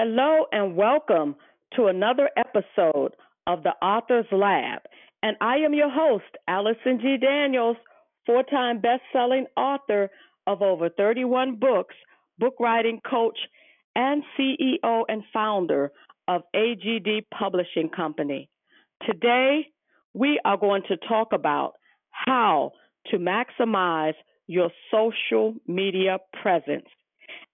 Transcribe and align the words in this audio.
Hello 0.00 0.44
and 0.52 0.76
welcome 0.76 1.34
to 1.74 1.86
another 1.86 2.30
episode 2.36 3.14
of 3.48 3.64
the 3.64 3.72
Author's 3.82 4.30
Lab. 4.30 4.82
And 5.24 5.36
I 5.40 5.56
am 5.56 5.74
your 5.74 5.90
host, 5.90 6.36
Allison 6.46 7.00
G. 7.02 7.16
Daniels, 7.20 7.76
four 8.24 8.44
time 8.44 8.80
best 8.80 9.02
selling 9.12 9.46
author 9.56 10.08
of 10.46 10.62
over 10.62 10.88
31 10.88 11.56
books, 11.56 11.96
book 12.38 12.54
writing 12.60 13.00
coach, 13.10 13.36
and 13.96 14.22
CEO 14.38 15.02
and 15.08 15.24
founder 15.32 15.90
of 16.28 16.42
AGD 16.54 17.24
Publishing 17.36 17.88
Company. 17.88 18.48
Today, 19.04 19.66
we 20.14 20.38
are 20.44 20.56
going 20.56 20.82
to 20.90 20.96
talk 21.08 21.32
about 21.32 21.72
how 22.10 22.70
to 23.06 23.18
maximize 23.18 24.14
your 24.46 24.70
social 24.92 25.56
media 25.66 26.18
presence. 26.40 26.86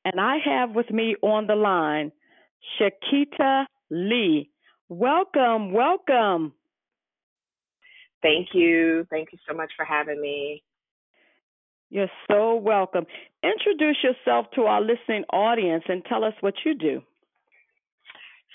And 0.05 0.21
I 0.21 0.37
have 0.45 0.73
with 0.73 0.91
me 0.91 1.17
on 1.23 1.47
the 1.47 1.57
line 1.57 2.13
Shakita 2.79 3.67
Lee. 3.91 4.51
Welcome, 4.89 5.73
welcome. 5.73 6.53
Thank 8.23 8.49
you. 8.55 9.07
Thank 9.11 9.29
you 9.33 9.39
so 9.49 9.55
much 9.55 9.73
for 9.77 9.85
having 9.85 10.21
me. 10.21 10.63
You're 11.91 12.11
so 12.29 12.57
welcome. 12.57 13.07
Introduce 13.43 13.99
yourself 14.03 14.47
to 14.55 14.63
our 14.63 14.81
listening 14.81 15.25
audience 15.33 15.85
and 15.89 16.05
tell 16.05 16.25
us 16.25 16.35
what 16.41 16.55
you 16.65 16.75
do. 16.75 17.03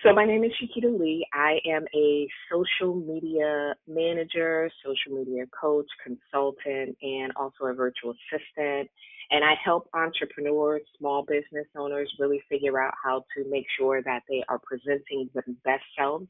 So, 0.04 0.14
my 0.14 0.26
name 0.26 0.46
is 0.46 0.52
Shakita 0.52 0.98
Lee. 0.98 1.26
I 1.34 1.60
am 1.68 1.86
a 1.94 2.28
social 2.50 2.96
media 2.96 3.76
manager, 3.86 4.72
social 4.84 5.18
media 5.18 5.44
coach, 5.48 5.88
consultant, 6.02 6.98
and 7.02 7.34
also 7.36 7.66
a 7.66 7.74
virtual 7.74 8.14
assistant. 8.32 8.90
And 9.32 9.44
I 9.44 9.54
help 9.64 9.90
entrepreneurs, 9.94 10.82
small 10.98 11.24
business 11.24 11.68
owners 11.78 12.12
really 12.20 12.42
figure 12.50 12.82
out 12.82 12.94
how 13.04 13.26
to 13.38 13.50
make 13.50 13.66
sure 13.78 14.02
that 14.02 14.24
they 14.28 14.44
are 14.50 14.60
presenting 14.60 15.30
their 15.34 15.44
best 15.64 15.84
selves 15.98 16.28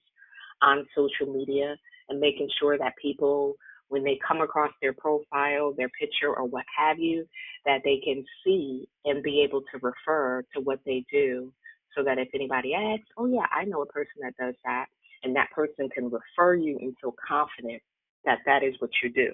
on 0.61 0.85
social 0.95 1.33
media 1.33 1.77
and 2.09 2.19
making 2.19 2.49
sure 2.59 2.77
that 2.77 2.93
people, 3.01 3.55
when 3.87 4.03
they 4.03 4.19
come 4.27 4.41
across 4.41 4.71
their 4.81 4.93
profile, 4.93 5.73
their 5.77 5.89
picture, 5.97 6.35
or 6.35 6.43
what 6.45 6.65
have 6.77 6.99
you, 6.99 7.25
that 7.65 7.79
they 7.85 8.01
can 8.03 8.25
see 8.43 8.87
and 9.05 9.23
be 9.23 9.41
able 9.47 9.61
to 9.61 9.79
refer 9.81 10.43
to 10.53 10.59
what 10.61 10.79
they 10.85 11.05
do 11.09 11.53
so 11.95 12.03
that 12.03 12.17
if 12.17 12.27
anybody 12.33 12.73
asks, 12.73 13.07
oh, 13.17 13.25
yeah, 13.25 13.45
I 13.55 13.63
know 13.63 13.81
a 13.81 13.85
person 13.85 14.21
that 14.21 14.35
does 14.37 14.55
that, 14.65 14.87
and 15.23 15.35
that 15.35 15.49
person 15.51 15.89
can 15.89 16.11
refer 16.11 16.55
you 16.55 16.77
and 16.79 16.95
feel 17.01 17.15
confident 17.27 17.81
that 18.25 18.39
that 18.45 18.63
is 18.63 18.75
what 18.79 18.91
you 19.01 19.09
do. 19.09 19.31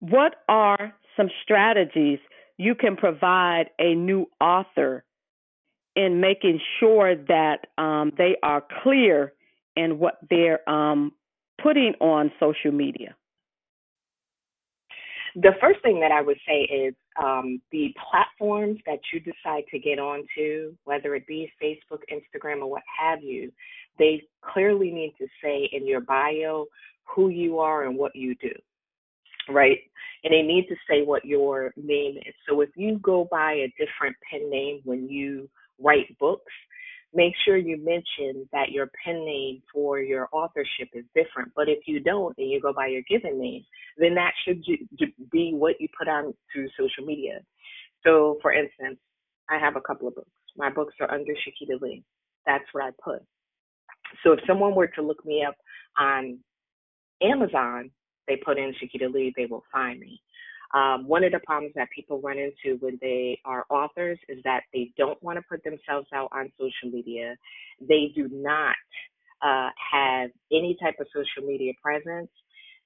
What 0.00 0.36
are 0.48 0.94
some 1.16 1.28
strategies 1.42 2.18
you 2.58 2.74
can 2.74 2.96
provide 2.96 3.70
a 3.78 3.94
new 3.94 4.26
author 4.40 5.04
in 5.94 6.20
making 6.20 6.60
sure 6.78 7.16
that 7.16 7.66
um, 7.78 8.12
they 8.16 8.36
are 8.42 8.62
clear 8.82 9.32
in 9.76 9.98
what 9.98 10.18
they're 10.28 10.68
um, 10.68 11.12
putting 11.62 11.94
on 12.00 12.30
social 12.40 12.72
media? 12.72 13.14
The 15.34 15.52
first 15.60 15.82
thing 15.82 16.00
that 16.00 16.12
I 16.12 16.22
would 16.22 16.38
say 16.46 16.62
is 16.62 16.94
um, 17.22 17.60
the 17.70 17.94
platforms 18.10 18.78
that 18.86 19.00
you 19.12 19.20
decide 19.20 19.64
to 19.70 19.78
get 19.78 19.98
onto, 19.98 20.74
whether 20.84 21.14
it 21.14 21.26
be 21.26 21.52
Facebook, 21.62 22.00
Instagram, 22.10 22.60
or 22.62 22.70
what 22.70 22.82
have 22.98 23.22
you, 23.22 23.52
they 23.98 24.22
clearly 24.40 24.90
need 24.90 25.14
to 25.18 25.26
say 25.42 25.68
in 25.72 25.86
your 25.86 26.00
bio 26.00 26.66
who 27.04 27.28
you 27.28 27.58
are 27.58 27.84
and 27.84 27.98
what 27.98 28.16
you 28.16 28.34
do 28.36 28.52
right? 29.48 29.78
And 30.24 30.32
they 30.32 30.42
need 30.42 30.66
to 30.68 30.76
say 30.88 31.02
what 31.02 31.24
your 31.24 31.72
name 31.76 32.16
is. 32.18 32.34
So 32.48 32.60
if 32.60 32.70
you 32.76 32.98
go 32.98 33.28
by 33.30 33.52
a 33.52 33.72
different 33.78 34.16
pen 34.30 34.50
name 34.50 34.80
when 34.84 35.08
you 35.08 35.48
write 35.80 36.16
books, 36.18 36.52
make 37.14 37.32
sure 37.44 37.56
you 37.56 37.76
mention 37.78 38.48
that 38.52 38.70
your 38.70 38.90
pen 39.04 39.24
name 39.24 39.62
for 39.72 40.00
your 40.00 40.28
authorship 40.32 40.88
is 40.92 41.04
different. 41.14 41.52
But 41.54 41.68
if 41.68 41.80
you 41.86 42.00
don't 42.00 42.36
and 42.38 42.50
you 42.50 42.60
go 42.60 42.72
by 42.72 42.88
your 42.88 43.02
given 43.08 43.40
name, 43.40 43.64
then 43.96 44.14
that 44.14 44.32
should 44.44 44.62
be 45.30 45.52
what 45.54 45.80
you 45.80 45.88
put 45.98 46.08
on 46.08 46.34
through 46.52 46.68
social 46.78 47.04
media. 47.06 47.40
So, 48.04 48.38
for 48.42 48.52
instance, 48.52 48.98
I 49.48 49.58
have 49.58 49.76
a 49.76 49.80
couple 49.80 50.08
of 50.08 50.14
books. 50.14 50.28
My 50.56 50.70
books 50.70 50.94
are 51.00 51.10
under 51.10 51.32
Shakita 51.32 51.80
Lee. 51.80 52.02
That's 52.46 52.64
what 52.72 52.84
I 52.84 52.90
put. 53.02 53.22
So 54.22 54.32
if 54.32 54.40
someone 54.46 54.74
were 54.74 54.86
to 54.88 55.02
look 55.02 55.24
me 55.24 55.44
up 55.44 55.56
on 55.98 56.38
Amazon, 57.22 57.90
they 58.26 58.36
put 58.36 58.58
in 58.58 58.74
Shakita 58.74 59.12
Lee, 59.12 59.32
they 59.36 59.46
will 59.46 59.64
find 59.72 60.00
me. 60.00 60.20
Um, 60.74 61.06
one 61.06 61.24
of 61.24 61.32
the 61.32 61.40
problems 61.46 61.74
that 61.76 61.88
people 61.94 62.20
run 62.20 62.38
into 62.38 62.78
when 62.80 62.98
they 63.00 63.38
are 63.44 63.64
authors 63.70 64.18
is 64.28 64.38
that 64.44 64.62
they 64.72 64.90
don't 64.98 65.20
want 65.22 65.38
to 65.38 65.44
put 65.48 65.62
themselves 65.62 66.08
out 66.12 66.28
on 66.32 66.52
social 66.58 66.92
media. 66.92 67.36
They 67.80 68.10
do 68.14 68.28
not 68.32 68.76
uh, 69.42 69.70
have 69.92 70.30
any 70.52 70.76
type 70.82 70.96
of 71.00 71.06
social 71.14 71.46
media 71.46 71.72
presence, 71.80 72.30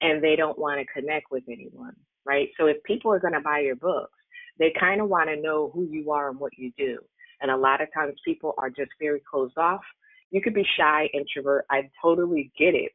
and 0.01 0.23
they 0.23 0.35
don't 0.35 0.59
want 0.59 0.79
to 0.79 1.01
connect 1.01 1.31
with 1.31 1.43
anyone, 1.47 1.95
right? 2.25 2.49
So 2.59 2.67
if 2.67 2.77
people 2.83 3.11
are 3.11 3.19
going 3.19 3.33
to 3.33 3.41
buy 3.41 3.59
your 3.59 3.75
books, 3.75 4.13
they 4.59 4.73
kind 4.79 5.01
of 5.01 5.09
want 5.09 5.29
to 5.29 5.41
know 5.41 5.71
who 5.73 5.87
you 5.89 6.11
are 6.11 6.29
and 6.29 6.39
what 6.39 6.57
you 6.57 6.71
do. 6.77 6.99
And 7.41 7.49
a 7.49 7.57
lot 7.57 7.81
of 7.81 7.87
times 7.93 8.13
people 8.23 8.53
are 8.57 8.69
just 8.69 8.91
very 8.99 9.21
closed 9.29 9.57
off. 9.57 9.81
You 10.29 10.41
could 10.41 10.53
be 10.53 10.65
shy, 10.77 11.09
introvert. 11.13 11.65
I 11.69 11.89
totally 12.01 12.51
get 12.57 12.75
it. 12.75 12.91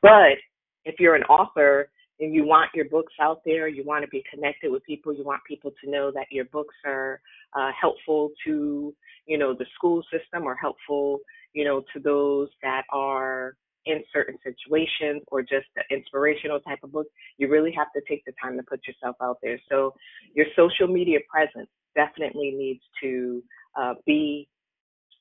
But 0.00 0.38
if 0.84 0.98
you're 0.98 1.14
an 1.14 1.24
author 1.24 1.90
and 2.20 2.34
you 2.34 2.44
want 2.44 2.70
your 2.74 2.86
books 2.88 3.12
out 3.20 3.40
there, 3.44 3.68
you 3.68 3.84
want 3.84 4.02
to 4.04 4.08
be 4.08 4.24
connected 4.32 4.70
with 4.70 4.84
people, 4.84 5.14
you 5.14 5.24
want 5.24 5.40
people 5.46 5.72
to 5.82 5.90
know 5.90 6.10
that 6.10 6.26
your 6.30 6.46
books 6.46 6.74
are 6.84 7.20
uh, 7.58 7.70
helpful 7.78 8.30
to, 8.44 8.94
you 9.26 9.38
know, 9.38 9.54
the 9.54 9.66
school 9.74 10.02
system 10.12 10.44
or 10.44 10.54
helpful, 10.56 11.20
you 11.52 11.64
know, 11.64 11.82
to 11.92 12.00
those 12.00 12.48
that 12.62 12.82
are 12.92 13.56
in 13.86 14.02
certain 14.12 14.36
situations 14.44 15.22
or 15.28 15.40
just 15.42 15.66
the 15.76 15.82
inspirational 15.94 16.60
type 16.60 16.78
of 16.82 16.92
book, 16.92 17.06
you 17.38 17.48
really 17.48 17.72
have 17.72 17.86
to 17.94 18.02
take 18.08 18.24
the 18.26 18.32
time 18.42 18.56
to 18.56 18.62
put 18.64 18.80
yourself 18.86 19.16
out 19.22 19.38
there. 19.42 19.58
So 19.70 19.94
your 20.34 20.46
social 20.56 20.86
media 20.86 21.18
presence 21.30 21.70
definitely 21.94 22.52
needs 22.56 22.82
to 23.02 23.42
uh, 23.78 23.94
be 24.06 24.48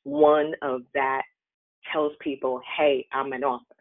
one 0.04 0.54
of 0.62 0.82
that 0.94 1.24
tells 1.92 2.14
people, 2.22 2.62
hey, 2.78 3.06
I'm 3.14 3.32
an 3.34 3.44
author, 3.44 3.76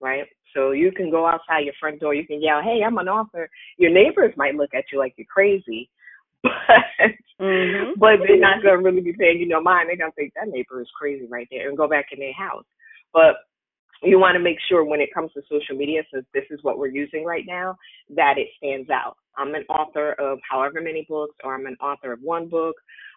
right? 0.00 0.24
So 0.54 0.72
you 0.72 0.92
can 0.92 1.10
go 1.10 1.26
outside 1.26 1.64
your 1.64 1.74
front 1.80 2.00
door, 2.00 2.14
you 2.14 2.26
can 2.26 2.42
yell, 2.42 2.62
"Hey, 2.62 2.82
I'm 2.84 2.98
an 2.98 3.08
author." 3.08 3.48
Your 3.78 3.90
neighbors 3.90 4.34
might 4.36 4.54
look 4.54 4.74
at 4.74 4.84
you 4.92 4.98
like 4.98 5.14
you're 5.16 5.26
crazy, 5.26 5.88
but 6.42 6.52
mm-hmm. 7.40 7.92
but 7.98 8.18
they're 8.26 8.38
not 8.38 8.62
gonna 8.62 8.78
really 8.78 9.00
be 9.00 9.12
paying 9.12 9.40
you 9.40 9.46
no 9.46 9.60
mind. 9.60 9.88
They're 9.88 9.96
gonna 9.96 10.12
think 10.12 10.32
that 10.34 10.48
neighbor 10.48 10.80
is 10.80 10.90
crazy 10.98 11.26
right 11.26 11.48
there 11.50 11.68
and 11.68 11.76
go 11.76 11.88
back 11.88 12.06
in 12.12 12.18
their 12.18 12.34
house. 12.34 12.64
But 13.12 13.36
you 14.02 14.18
want 14.18 14.34
to 14.34 14.40
make 14.40 14.58
sure 14.68 14.84
when 14.84 15.00
it 15.00 15.14
comes 15.14 15.32
to 15.32 15.42
social 15.48 15.76
media, 15.76 16.02
since 16.12 16.26
this 16.34 16.44
is 16.50 16.58
what 16.62 16.78
we're 16.78 16.88
using 16.88 17.24
right 17.24 17.44
now, 17.46 17.76
that 18.10 18.34
it 18.36 18.48
stands 18.56 18.90
out. 18.90 19.16
I'm 19.36 19.54
an 19.54 19.64
author 19.68 20.12
of 20.14 20.38
however 20.48 20.80
many 20.80 21.06
books, 21.08 21.36
or 21.44 21.54
I'm 21.54 21.66
an 21.66 21.76
author 21.80 22.12
of 22.12 22.20
one 22.20 22.48
book, 22.48 22.74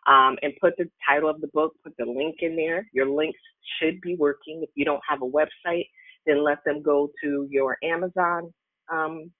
um, 0.08 0.38
and 0.44 0.54
put 0.62 0.78
the 0.78 0.90
title 1.08 1.30
of 1.30 1.42
the 1.42 1.48
book, 1.48 1.74
put 1.84 1.96
the 1.98 2.06
link 2.06 2.38
in 2.40 2.56
there. 2.56 2.88
Your 2.94 3.10
links 3.10 3.40
should 3.80 4.00
be 4.02 4.16
working. 4.16 4.62
If 4.64 4.70
you 4.76 4.86
don't 4.86 5.02
have 5.08 5.22
a 5.22 5.26
website, 5.26 5.88
then 6.26 6.44
let 6.44 6.64
them 6.66 6.82
go 6.82 7.12
to 7.24 7.48
your 7.50 7.78
Amazon 7.84 8.54
um, 8.92 9.32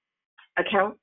account. 0.58 0.96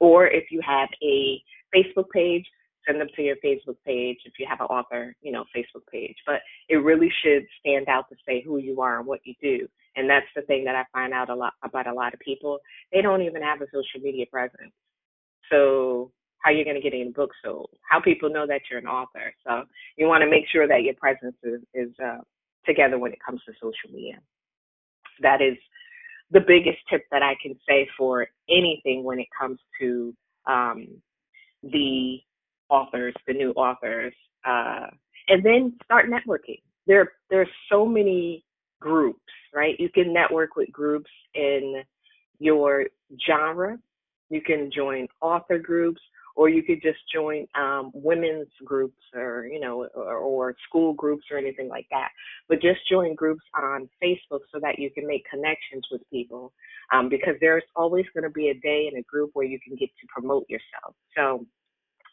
Or 0.00 0.26
if 0.26 0.44
you 0.50 0.60
have 0.64 0.88
a 1.02 1.42
Facebook 1.74 2.08
page, 2.12 2.44
send 2.86 3.00
them 3.00 3.08
to 3.16 3.22
your 3.22 3.36
Facebook 3.44 3.76
page. 3.84 4.18
If 4.24 4.34
you 4.38 4.46
have 4.48 4.60
an 4.60 4.66
author, 4.66 5.14
you 5.20 5.32
know, 5.32 5.44
Facebook 5.56 5.86
page. 5.90 6.16
But 6.26 6.40
it 6.68 6.76
really 6.76 7.10
should 7.22 7.46
stand 7.60 7.88
out 7.88 8.08
to 8.08 8.16
say 8.26 8.42
who 8.42 8.58
you 8.58 8.80
are 8.80 8.98
and 8.98 9.06
what 9.06 9.20
you 9.24 9.34
do. 9.42 9.66
And 9.96 10.08
that's 10.08 10.26
the 10.36 10.42
thing 10.42 10.64
that 10.64 10.76
I 10.76 10.84
find 10.92 11.12
out 11.12 11.28
a 11.28 11.34
lot 11.34 11.54
about 11.64 11.86
a 11.86 11.92
lot 11.92 12.14
of 12.14 12.20
people. 12.20 12.58
They 12.92 13.02
don't 13.02 13.22
even 13.22 13.42
have 13.42 13.60
a 13.60 13.66
social 13.66 14.00
media 14.00 14.26
presence. 14.30 14.72
So 15.50 16.12
how 16.38 16.52
you're 16.52 16.64
going 16.64 16.76
to 16.76 16.82
get 16.82 16.94
any 16.94 17.10
books 17.10 17.36
sold? 17.44 17.70
How 17.90 18.00
people 18.00 18.30
know 18.30 18.46
that 18.46 18.60
you're 18.70 18.78
an 18.78 18.86
author? 18.86 19.34
So 19.44 19.64
you 19.96 20.06
want 20.06 20.22
to 20.22 20.30
make 20.30 20.44
sure 20.52 20.68
that 20.68 20.82
your 20.82 20.94
presence 20.94 21.34
is, 21.42 21.60
is 21.74 21.90
uh, 22.02 22.18
together 22.64 22.98
when 22.98 23.12
it 23.12 23.18
comes 23.24 23.40
to 23.46 23.52
social 23.54 23.92
media 23.92 24.20
that 25.22 25.40
is 25.40 25.56
the 26.30 26.40
biggest 26.40 26.78
tip 26.90 27.02
that 27.10 27.22
I 27.22 27.34
can 27.42 27.58
say 27.68 27.88
for 27.96 28.26
anything 28.48 29.04
when 29.04 29.18
it 29.18 29.28
comes 29.38 29.58
to 29.80 30.14
um, 30.46 30.88
the 31.62 32.18
authors, 32.68 33.14
the 33.26 33.32
new 33.32 33.50
authors, 33.52 34.14
uh, 34.46 34.86
and 35.28 35.44
then 35.44 35.74
start 35.84 36.06
networking. 36.06 36.60
There, 36.86 37.12
there 37.30 37.40
are 37.42 37.48
so 37.70 37.86
many 37.86 38.44
groups, 38.80 39.20
right? 39.54 39.74
You 39.78 39.88
can 39.90 40.12
network 40.12 40.56
with 40.56 40.70
groups 40.70 41.10
in 41.34 41.82
your 42.38 42.86
genre. 43.26 43.78
You 44.30 44.40
can 44.42 44.70
join 44.74 45.08
author 45.20 45.58
groups 45.58 46.00
or 46.38 46.48
you 46.50 46.62
could 46.64 46.82
just 46.82 47.00
join 47.14 47.46
um, 47.60 47.92
women's 47.94 48.48
groups 48.64 49.02
or 49.14 49.46
you 49.52 49.60
know 49.60 49.88
or, 49.94 50.16
or, 50.18 50.56
school 50.68 50.94
groups 50.94 51.26
or 51.32 51.38
anything 51.38 51.68
like 51.68 51.86
that 51.92 52.10
but 52.48 52.62
just 52.62 52.80
join 52.90 53.14
groups 53.16 53.44
on 53.56 53.88
facebook 54.02 54.40
so 54.52 54.60
that 54.62 54.78
you 54.78 54.90
can 54.92 55.06
make 55.06 55.24
connections 55.30 55.84
with 55.92 56.02
people 56.12 56.52
um, 56.94 57.08
because 57.10 57.36
there's 57.42 57.64
always 57.76 58.06
going 58.14 58.24
to 58.24 58.30
be 58.30 58.50
a 58.50 58.54
day 58.60 58.88
in 58.92 58.98
a 58.98 59.04
group 59.04 59.30
where 59.34 59.46
you 59.46 59.60
can 59.66 59.76
get 59.76 59.90
to 60.00 60.06
promote 60.14 60.46
yourself 60.48 60.94
so 61.16 61.44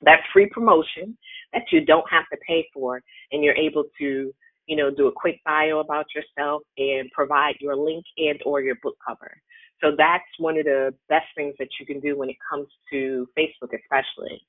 That's 0.04 0.24
free 0.34 0.48
promotion 0.52 1.18
that 1.54 1.64
you 1.72 1.86
don't 1.86 2.10
have 2.12 2.26
to 2.32 2.38
pay 2.48 2.68
for, 2.74 3.02
and 3.32 3.44
you're 3.44 3.56
able 3.56 3.86
to, 4.00 4.34
you 4.68 4.78
know, 4.78 4.92
do 4.92 5.08
a 5.08 5.14
quick 5.14 5.42
bio 5.46 5.80
about 5.80 6.08
yourself 6.16 6.64
and 6.78 7.10
provide 7.12 7.56
your 7.62 7.76
link 7.76 8.06
and 8.18 8.40
or 8.46 8.62
your 8.62 8.76
book 8.84 8.98
cover. 9.08 9.32
So 9.82 9.92
that's 9.98 10.24
one 10.40 10.58
of 10.58 10.66
the 10.66 10.94
best 11.10 11.26
things 11.36 11.56
that 11.60 11.68
you 11.80 11.86
can 11.86 12.00
do 12.00 12.18
when 12.18 12.30
it 12.30 12.38
comes 12.50 12.68
to 12.92 13.28
Facebook, 13.38 13.72
especially. 13.74 14.42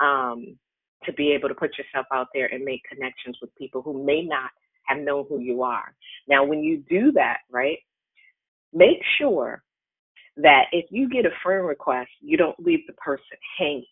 Um, 0.00 0.58
to 1.04 1.12
be 1.14 1.32
able 1.32 1.48
to 1.48 1.54
put 1.54 1.78
yourself 1.78 2.06
out 2.12 2.28
there 2.34 2.46
and 2.52 2.64
make 2.64 2.82
connections 2.84 3.38
with 3.40 3.54
people 3.56 3.82
who 3.82 4.04
may 4.04 4.22
not 4.22 4.50
have 4.84 4.98
known 4.98 5.24
who 5.28 5.40
you 5.40 5.62
are. 5.62 5.94
Now, 6.28 6.44
when 6.44 6.62
you 6.62 6.82
do 6.88 7.12
that, 7.12 7.38
right, 7.50 7.78
make 8.72 8.98
sure 9.18 9.62
that 10.36 10.64
if 10.72 10.86
you 10.90 11.08
get 11.08 11.26
a 11.26 11.30
friend 11.42 11.66
request, 11.66 12.10
you 12.20 12.36
don't 12.36 12.58
leave 12.60 12.86
the 12.86 12.92
person 12.94 13.24
hanging. 13.58 13.84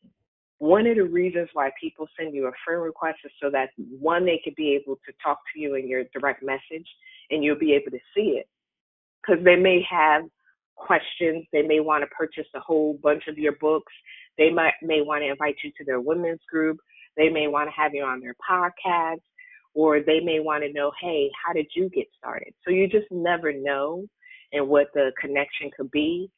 One 0.59 0.87
of 0.87 0.97
the 0.97 1.05
reasons 1.05 1.49
why 1.53 1.71
people 1.81 2.09
send 2.19 2.35
you 2.35 2.47
a 2.47 2.53
friend 2.65 2.83
request 2.83 3.19
is 3.25 3.31
so 3.41 3.49
that 3.51 3.71
one, 3.77 4.25
they 4.25 4.41
could 4.43 4.57
be 4.57 4.75
able 4.75 4.97
to 5.07 5.13
talk 5.23 5.39
to 5.55 5.61
you 5.61 5.77
in 5.77 5.89
your 5.89 6.05
direct 6.13 6.43
message 6.43 6.87
and 7.31 7.45
you'll 7.45 7.59
be 7.59 7.75
able 7.75 7.93
to 7.93 8.01
see 8.15 8.39
it. 8.39 8.49
Because 9.23 9.45
they 9.45 9.57
may 9.57 9.85
have 9.89 10.25
questions, 10.79 11.47
they 11.53 11.63
may 11.63 11.81
want 11.81 12.03
to 12.03 12.09
purchase 12.09 12.47
a 12.55 12.61
whole 12.61 12.99
bunch 13.03 13.25
of 13.29 13.39
your 13.39 13.55
books, 13.61 13.93
they 14.37 14.51
might 14.51 14.75
may 14.83 15.01
want 15.03 15.23
to 15.23 15.29
invite 15.31 15.57
you 15.63 15.71
to 15.79 15.85
their 15.85 16.01
women's 16.01 16.41
group, 16.51 16.79
they 17.17 17.29
may 17.29 17.49
want 17.49 17.69
to 17.69 17.81
have 17.81 17.95
you 17.95 18.05
on 18.05 18.21
their 18.21 18.35
podcast, 18.49 19.21
or 19.75 20.01
they 20.01 20.21
may 20.21 20.41
want 20.41 20.63
to 20.65 20.73
know, 20.73 20.91
hey, 21.01 21.31
how 21.45 21.53
did 21.53 21.67
you 21.75 21.89
get 21.91 22.07
started? 22.17 22.53
So 22.65 22.71
you 22.71 22.89
just 22.89 23.07
never 23.11 23.53
know 23.53 24.05
and 24.53 24.69
what 24.69 24.89
the 24.95 25.13
connection 25.21 25.71
could 25.77 25.91
be. 25.91 26.31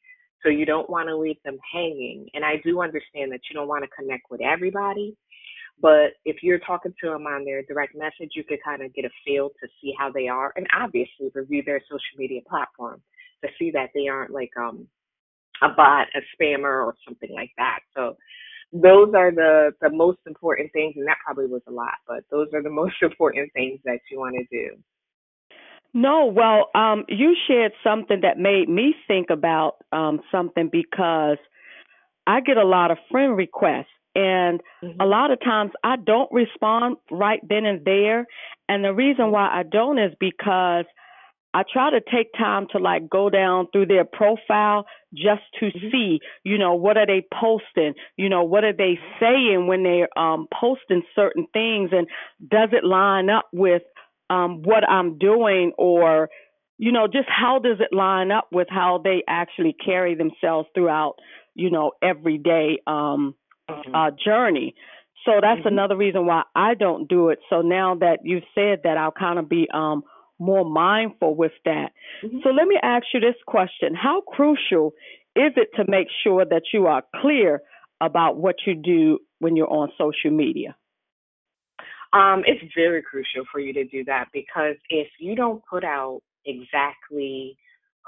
So 0.43 0.49
you 0.49 0.65
don't 0.65 0.89
want 0.89 1.07
to 1.07 1.15
leave 1.15 1.37
them 1.45 1.57
hanging. 1.71 2.27
And 2.33 2.43
I 2.43 2.55
do 2.63 2.81
understand 2.81 3.31
that 3.31 3.41
you 3.49 3.53
don't 3.53 3.67
want 3.67 3.83
to 3.83 3.89
connect 3.89 4.23
with 4.31 4.41
everybody, 4.41 5.15
but 5.81 6.13
if 6.25 6.37
you're 6.43 6.59
talking 6.59 6.93
to 7.03 7.09
them 7.09 7.25
on 7.25 7.45
their 7.45 7.63
direct 7.63 7.95
message, 7.95 8.31
you 8.35 8.43
can 8.43 8.57
kind 8.63 8.81
of 8.81 8.93
get 8.93 9.05
a 9.05 9.09
feel 9.25 9.49
to 9.49 9.67
see 9.81 9.93
how 9.97 10.11
they 10.11 10.27
are, 10.27 10.51
and 10.55 10.67
obviously 10.79 11.29
review 11.33 11.63
their 11.65 11.81
social 11.89 12.17
media 12.17 12.41
platform 12.49 13.01
to 13.43 13.49
see 13.57 13.71
that 13.71 13.89
they 13.93 14.07
aren't 14.07 14.31
like 14.31 14.51
um 14.57 14.87
a 15.61 15.69
bot, 15.69 16.07
a 16.15 16.21
spammer, 16.35 16.85
or 16.85 16.95
something 17.05 17.29
like 17.33 17.51
that. 17.57 17.79
So 17.95 18.17
those 18.73 19.13
are 19.15 19.31
the 19.31 19.71
the 19.81 19.89
most 19.89 20.19
important 20.25 20.71
things, 20.73 20.93
and 20.97 21.07
that 21.07 21.17
probably 21.25 21.47
was 21.47 21.61
a 21.67 21.71
lot, 21.71 21.95
but 22.07 22.23
those 22.31 22.47
are 22.53 22.63
the 22.63 22.69
most 22.81 22.95
important 23.01 23.51
things 23.53 23.79
that 23.85 23.99
you 24.09 24.19
want 24.19 24.35
to 24.35 24.45
do. 24.51 24.77
No, 25.93 26.25
well, 26.25 26.69
um, 26.73 27.03
you 27.09 27.35
shared 27.47 27.73
something 27.83 28.21
that 28.21 28.37
made 28.37 28.69
me 28.69 28.95
think 29.07 29.29
about 29.29 29.75
um, 29.91 30.21
something 30.31 30.69
because 30.71 31.37
I 32.25 32.39
get 32.39 32.55
a 32.55 32.65
lot 32.65 32.91
of 32.91 32.97
friend 33.11 33.35
requests, 33.35 33.87
and 34.15 34.61
mm-hmm. 34.81 35.01
a 35.01 35.05
lot 35.05 35.31
of 35.31 35.41
times 35.41 35.71
I 35.83 35.97
don't 35.97 36.31
respond 36.31 36.97
right 37.09 37.41
then 37.47 37.65
and 37.65 37.83
there. 37.83 38.25
And 38.69 38.85
the 38.85 38.93
reason 38.93 39.31
why 39.31 39.49
I 39.51 39.63
don't 39.63 39.99
is 39.99 40.13
because 40.17 40.85
I 41.53 41.63
try 41.71 41.91
to 41.91 41.99
take 41.99 42.31
time 42.37 42.67
to 42.71 42.79
like 42.79 43.09
go 43.09 43.29
down 43.29 43.67
through 43.71 43.87
their 43.87 44.05
profile 44.05 44.85
just 45.13 45.41
to 45.59 45.65
mm-hmm. 45.65 45.87
see, 45.91 46.19
you 46.43 46.57
know, 46.57 46.75
what 46.75 46.97
are 46.97 47.05
they 47.05 47.25
posting? 47.33 47.93
You 48.15 48.29
know, 48.29 48.43
what 48.43 48.63
are 48.63 48.73
they 48.73 48.99
saying 49.19 49.67
when 49.67 49.83
they're 49.83 50.17
um, 50.17 50.47
posting 50.57 51.03
certain 51.13 51.47
things, 51.51 51.89
and 51.91 52.07
does 52.49 52.69
it 52.71 52.85
line 52.85 53.29
up 53.29 53.47
with 53.51 53.83
um, 54.29 54.61
what 54.63 54.87
I'm 54.89 55.17
doing, 55.17 55.73
or 55.77 56.29
you 56.77 56.91
know, 56.91 57.05
just 57.05 57.27
how 57.27 57.59
does 57.59 57.77
it 57.79 57.95
line 57.95 58.31
up 58.31 58.47
with 58.51 58.67
how 58.69 59.01
they 59.03 59.23
actually 59.27 59.73
carry 59.73 60.15
themselves 60.15 60.67
throughout, 60.73 61.15
you 61.53 61.69
know, 61.69 61.91
everyday 62.01 62.79
um, 62.87 63.35
mm-hmm. 63.69 63.93
uh, 63.93 64.09
journey. 64.23 64.73
So 65.25 65.33
that's 65.41 65.59
mm-hmm. 65.59 65.67
another 65.67 65.95
reason 65.95 66.25
why 66.25 66.43
I 66.55 66.73
don't 66.73 67.07
do 67.07 67.29
it. 67.29 67.39
So 67.49 67.61
now 67.61 67.95
that 67.95 68.19
you've 68.23 68.43
said 68.55 68.79
that, 68.85 68.97
I'll 68.97 69.11
kind 69.11 69.37
of 69.37 69.47
be 69.47 69.67
um, 69.71 70.03
more 70.41 70.65
mindful 70.65 71.35
with 71.35 71.53
that. 71.65 71.91
Mm-hmm. 72.23 72.39
So 72.43 72.49
let 72.49 72.67
me 72.67 72.77
ask 72.81 73.05
you 73.13 73.19
this 73.19 73.35
question 73.45 73.95
How 73.95 74.21
crucial 74.21 74.93
is 75.35 75.53
it 75.55 75.69
to 75.77 75.85
make 75.87 76.07
sure 76.23 76.43
that 76.43 76.63
you 76.73 76.87
are 76.87 77.03
clear 77.21 77.61
about 78.01 78.37
what 78.37 78.55
you 78.65 78.75
do 78.75 79.19
when 79.39 79.55
you're 79.55 79.71
on 79.71 79.89
social 79.97 80.35
media? 80.35 80.75
Um, 82.13 82.43
it's 82.45 82.73
very 82.75 83.01
crucial 83.01 83.45
for 83.51 83.59
you 83.61 83.71
to 83.73 83.85
do 83.85 84.03
that 84.05 84.25
because 84.33 84.75
if 84.89 85.07
you 85.19 85.35
don't 85.35 85.63
put 85.69 85.85
out 85.85 86.19
exactly 86.45 87.55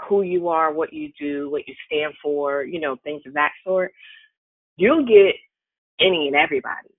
who 0.10 0.24
you 0.24 0.50
are, 0.50 0.74
what 0.74 0.92
you 0.92 1.12
do, 1.18 1.50
what 1.50 1.62
you 1.68 1.76
stand 1.86 2.14
for, 2.22 2.64
you 2.64 2.82
know, 2.82 2.98
things 3.04 3.22
of 3.26 3.34
that 3.36 3.52
sort, 3.64 3.94
you'll 4.76 5.06
get 5.06 5.36
any 6.02 6.28
and 6.28 6.36
everybody. 6.36 6.90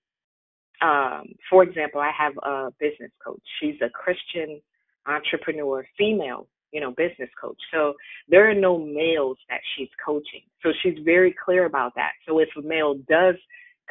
Um, 0.80 1.34
for 1.50 1.62
example, 1.62 2.00
I 2.00 2.10
have 2.16 2.32
a 2.42 2.70
business 2.80 3.10
coach. 3.24 3.42
She's 3.60 3.76
a 3.82 3.90
Christian 3.90 4.62
entrepreneur, 5.06 5.86
female, 5.96 6.48
you 6.72 6.80
know, 6.80 6.90
business 6.90 7.30
coach. 7.40 7.58
So 7.72 7.94
there 8.28 8.50
are 8.50 8.54
no 8.54 8.78
males 8.78 9.38
that 9.48 9.60
she's 9.76 9.88
coaching. 10.04 10.42
So 10.62 10.70
she's 10.82 10.98
very 11.04 11.34
clear 11.44 11.66
about 11.66 11.92
that. 11.96 12.12
So 12.26 12.40
if 12.40 12.48
a 12.58 12.62
male 12.62 12.94
does 13.08 13.36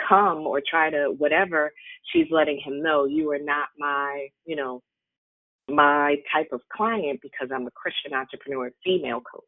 come 0.09 0.39
or 0.39 0.61
try 0.69 0.89
to 0.89 1.13
whatever, 1.17 1.71
she's 2.11 2.27
letting 2.31 2.59
him 2.63 2.81
know 2.81 3.05
you 3.05 3.31
are 3.31 3.39
not 3.39 3.69
my, 3.77 4.27
you 4.45 4.55
know, 4.55 4.81
my 5.69 6.15
type 6.33 6.49
of 6.51 6.61
client 6.75 7.19
because 7.21 7.49
I'm 7.53 7.67
a 7.67 7.71
Christian 7.71 8.13
entrepreneur 8.13 8.71
female 8.83 9.21
coach. 9.21 9.43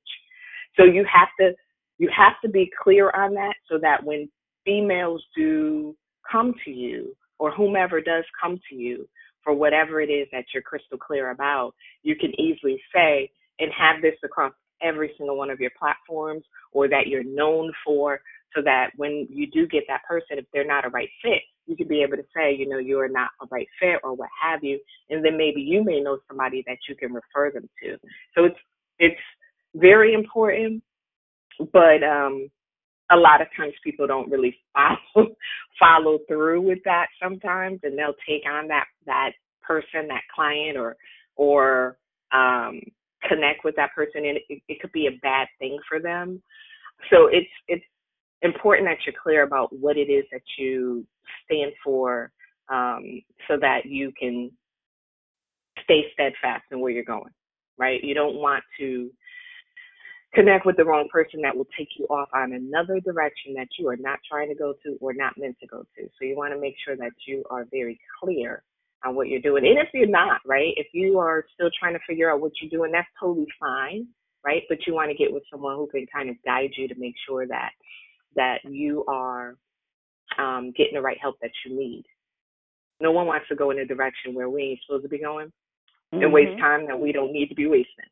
So 0.77 0.83
you 0.83 1.05
have 1.11 1.29
to 1.39 1.53
you 1.97 2.09
have 2.15 2.33
to 2.43 2.49
be 2.49 2.69
clear 2.83 3.09
on 3.11 3.33
that 3.35 3.53
so 3.69 3.77
that 3.81 4.03
when 4.03 4.29
females 4.65 5.23
do 5.35 5.95
come 6.29 6.53
to 6.65 6.71
you 6.71 7.15
or 7.39 7.51
whomever 7.51 8.01
does 8.01 8.25
come 8.41 8.59
to 8.69 8.75
you, 8.75 9.07
for 9.45 9.53
whatever 9.55 10.01
it 10.01 10.09
is 10.11 10.27
that 10.33 10.45
you're 10.53 10.63
crystal 10.63 10.99
clear 10.99 11.31
about, 11.31 11.73
you 12.03 12.17
can 12.17 12.39
easily 12.41 12.81
say 12.95 13.31
and 13.59 13.71
have 13.77 14.03
this 14.03 14.15
across 14.25 14.53
every 14.83 15.13
single 15.17 15.37
one 15.37 15.51
of 15.51 15.61
your 15.61 15.71
platforms 15.79 16.43
or 16.73 16.89
that 16.89 17.07
you're 17.07 17.23
known 17.25 17.73
for 17.85 18.19
so 18.55 18.63
that 18.63 18.91
when 18.97 19.27
you 19.31 19.47
do 19.51 19.67
get 19.67 19.85
that 19.89 20.03
person, 20.09 20.39
if 20.39 20.45
they're 20.53 20.67
not 20.67 20.85
a 20.85 20.89
right 20.89 21.09
fit, 21.23 21.43
you 21.67 21.77
can 21.77 21.87
be 21.89 22.03
able 22.03 22.17
to 22.17 22.25
say, 22.35 22.55
you 22.55 22.69
know, 22.69 22.79
you're 22.79 23.09
not 23.09 23.29
a 23.43 23.47
right 23.51 23.67
fit 23.81 24.01
or 24.03 24.15
what 24.15 24.29
have 24.41 24.63
you. 24.63 24.79
And 25.11 25.25
then 25.25 25.37
maybe 25.37 25.61
you 25.61 25.83
may 25.85 26.01
know 26.01 26.19
somebody 26.29 26.63
that 26.67 26.79
you 26.89 26.95
can 26.95 27.13
refer 27.13 27.51
them 27.51 27.69
to. 27.83 27.97
So 28.35 28.45
it's 28.45 28.59
it's 28.99 29.21
very 29.75 30.15
important, 30.15 30.83
but 31.73 32.03
um 32.03 32.49
a 33.11 33.17
lot 33.17 33.41
of 33.41 33.47
times 33.57 33.73
people 33.83 34.07
don't 34.07 34.29
really 34.31 34.57
follow 34.73 35.27
follow 35.79 36.19
through 36.27 36.61
with 36.61 36.79
that 36.85 37.07
sometimes 37.21 37.79
and 37.83 37.97
they'll 37.97 38.15
take 38.27 38.43
on 38.49 38.67
that 38.67 38.85
that 39.05 39.31
person 39.63 40.07
that 40.07 40.23
client 40.33 40.77
or 40.77 40.95
or 41.35 41.97
um 42.33 42.81
connect 43.27 43.63
with 43.63 43.75
that 43.75 43.93
person 43.95 44.25
and 44.25 44.37
it, 44.49 44.61
it 44.67 44.79
could 44.81 44.91
be 44.91 45.07
a 45.07 45.19
bad 45.21 45.47
thing 45.59 45.77
for 45.89 45.99
them. 45.99 46.41
So 47.11 47.27
it's 47.31 47.49
it's 47.67 47.85
important 48.41 48.87
that 48.89 48.99
you're 49.05 49.15
clear 49.21 49.43
about 49.43 49.73
what 49.73 49.97
it 49.97 50.09
is 50.11 50.25
that 50.31 50.41
you 50.57 51.05
stand 51.45 51.73
for 51.83 52.31
um 52.71 53.21
so 53.47 53.57
that 53.61 53.85
you 53.85 54.11
can 54.19 54.51
stay 55.83 56.03
steadfast 56.13 56.63
in 56.71 56.79
where 56.81 56.91
you're 56.91 57.03
going 57.03 57.31
right? 57.77 58.03
You 58.03 58.13
don't 58.13 58.35
want 58.35 58.63
to 58.79 59.11
connect 60.35 60.65
with 60.65 60.77
the 60.77 60.85
wrong 60.85 61.07
person 61.11 61.41
that 61.41 61.55
will 61.55 61.67
take 61.77 61.89
you 61.97 62.05
off 62.07 62.29
on 62.33 62.53
another 62.53 62.99
direction 62.99 63.53
that 63.55 63.67
you 63.79 63.87
are 63.89 63.97
not 63.97 64.19
trying 64.29 64.49
to 64.49 64.55
go 64.55 64.73
to 64.83 64.97
or 65.01 65.13
not 65.13 65.33
meant 65.37 65.57
to 65.61 65.67
go 65.67 65.79
to. 65.79 66.03
So 66.03 66.25
you 66.25 66.35
want 66.35 66.53
to 66.53 66.59
make 66.59 66.75
sure 66.85 66.95
that 66.95 67.11
you 67.27 67.43
are 67.49 67.65
very 67.71 67.99
clear 68.21 68.63
on 69.03 69.15
what 69.15 69.27
you're 69.27 69.41
doing. 69.41 69.65
And 69.65 69.77
if 69.77 69.89
you're 69.93 70.07
not, 70.07 70.41
right, 70.45 70.73
if 70.77 70.87
you 70.93 71.19
are 71.19 71.45
still 71.53 71.69
trying 71.79 71.93
to 71.93 71.99
figure 72.07 72.31
out 72.31 72.41
what 72.41 72.51
you're 72.61 72.69
doing, 72.69 72.91
that's 72.91 73.07
totally 73.19 73.47
fine, 73.59 74.07
right? 74.45 74.63
But 74.67 74.79
you 74.85 74.93
want 74.93 75.11
to 75.11 75.17
get 75.17 75.33
with 75.33 75.43
someone 75.51 75.75
who 75.75 75.87
can 75.87 76.05
kind 76.13 76.29
of 76.29 76.35
guide 76.45 76.71
you 76.77 76.87
to 76.87 76.95
make 76.97 77.15
sure 77.27 77.47
that 77.47 77.71
that 78.35 78.59
you 78.65 79.05
are 79.07 79.55
um, 80.37 80.73
getting 80.75 80.95
the 80.95 81.01
right 81.01 81.17
help 81.21 81.37
that 81.41 81.51
you 81.65 81.77
need. 81.77 82.03
No 82.99 83.11
one 83.11 83.27
wants 83.27 83.47
to 83.49 83.55
go 83.55 83.71
in 83.71 83.79
a 83.79 83.85
direction 83.85 84.33
where 84.33 84.49
we 84.49 84.63
ain't 84.63 84.79
supposed 84.85 85.03
to 85.03 85.09
be 85.09 85.19
going 85.19 85.47
mm-hmm. 85.47 86.23
and 86.23 86.33
waste 86.33 86.59
time 86.59 86.87
that 86.87 86.99
we 86.99 87.11
don't 87.11 87.31
need 87.31 87.47
to 87.47 87.55
be 87.55 87.67
wasting. 87.67 88.05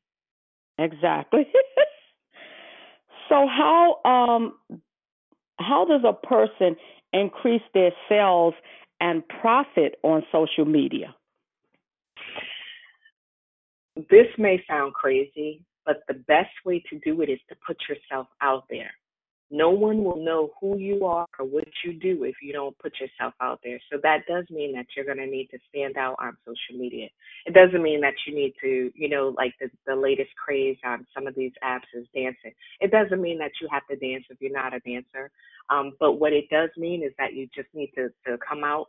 Exactly. 0.78 1.48
So 3.30 3.48
how 3.48 4.00
um 4.06 4.54
how 5.60 5.86
does 5.86 6.02
a 6.06 6.14
person 6.14 6.76
increase 7.12 7.62
their 7.74 7.92
sales 8.10 8.54
and 9.00 9.24
profit 9.28 9.96
on 10.04 10.24
social 10.32 10.66
media? 10.66 11.16
This 14.10 14.28
may 14.38 14.64
sound 14.68 14.94
crazy, 14.94 15.62
but 15.86 15.98
the 16.08 16.16
best 16.16 16.50
way 16.66 16.84
to 16.90 17.00
do 17.00 17.22
it 17.22 17.30
is 17.30 17.40
to 17.50 17.56
put 17.66 17.78
yourself 17.88 18.28
out 18.42 18.64
there. 18.70 18.92
No 19.54 19.70
one 19.70 20.04
will 20.04 20.18
know 20.18 20.50
who 20.60 20.80
you 20.80 21.06
are 21.06 21.28
or 21.38 21.46
what 21.46 21.68
you 21.86 21.94
do 21.94 22.24
if 22.24 22.34
you 22.42 22.52
don't 22.52 22.76
put 22.80 22.94
yourself 23.00 23.36
out 23.40 23.60
there. 23.64 23.80
So 23.92 24.00
that 24.02 24.22
does 24.28 24.46
mean 24.50 24.74
that 24.74 24.88
you're 24.96 25.06
going 25.06 25.20
to 25.20 25.28
need 25.28 25.50
to 25.52 25.60
stand 25.70 25.96
out 25.96 26.16
on 26.20 26.36
social 26.44 26.82
media. 26.82 27.08
It 27.46 27.54
doesn't 27.54 27.84
mean 27.84 28.02
that 28.02 28.16
you 28.26 28.34
need 28.34 28.56
to, 28.62 28.92
you 28.96 29.10
know, 29.10 29.32
like 29.38 29.54
the, 29.62 29.70
the 29.86 29.96
latest 29.96 30.32
craze 30.44 30.78
on 30.84 31.06
some 31.14 31.28
of 31.28 31.36
these 31.36 31.52
apps 31.64 31.86
is 31.94 32.08
dancing. 32.16 32.52
It 32.80 32.90
doesn't 32.90 33.22
mean 33.22 33.38
that 33.38 33.52
you 33.62 33.68
have 33.70 33.86
to 33.92 33.96
dance 33.96 34.26
if 34.32 34.38
you're 34.42 34.52
not 34.52 34.74
a 34.74 34.80
dancer. 34.80 35.30
Um, 35.70 35.94
but 36.00 36.14
what 36.14 36.34
it 36.34 36.46
does 36.50 36.72
mean 36.76 37.04
is 37.04 37.12
that 37.20 37.36
you 37.36 37.48
just 37.54 37.70
need 37.76 37.92
to, 37.94 38.10
to 38.26 38.40
come 38.40 38.64
out, 38.64 38.88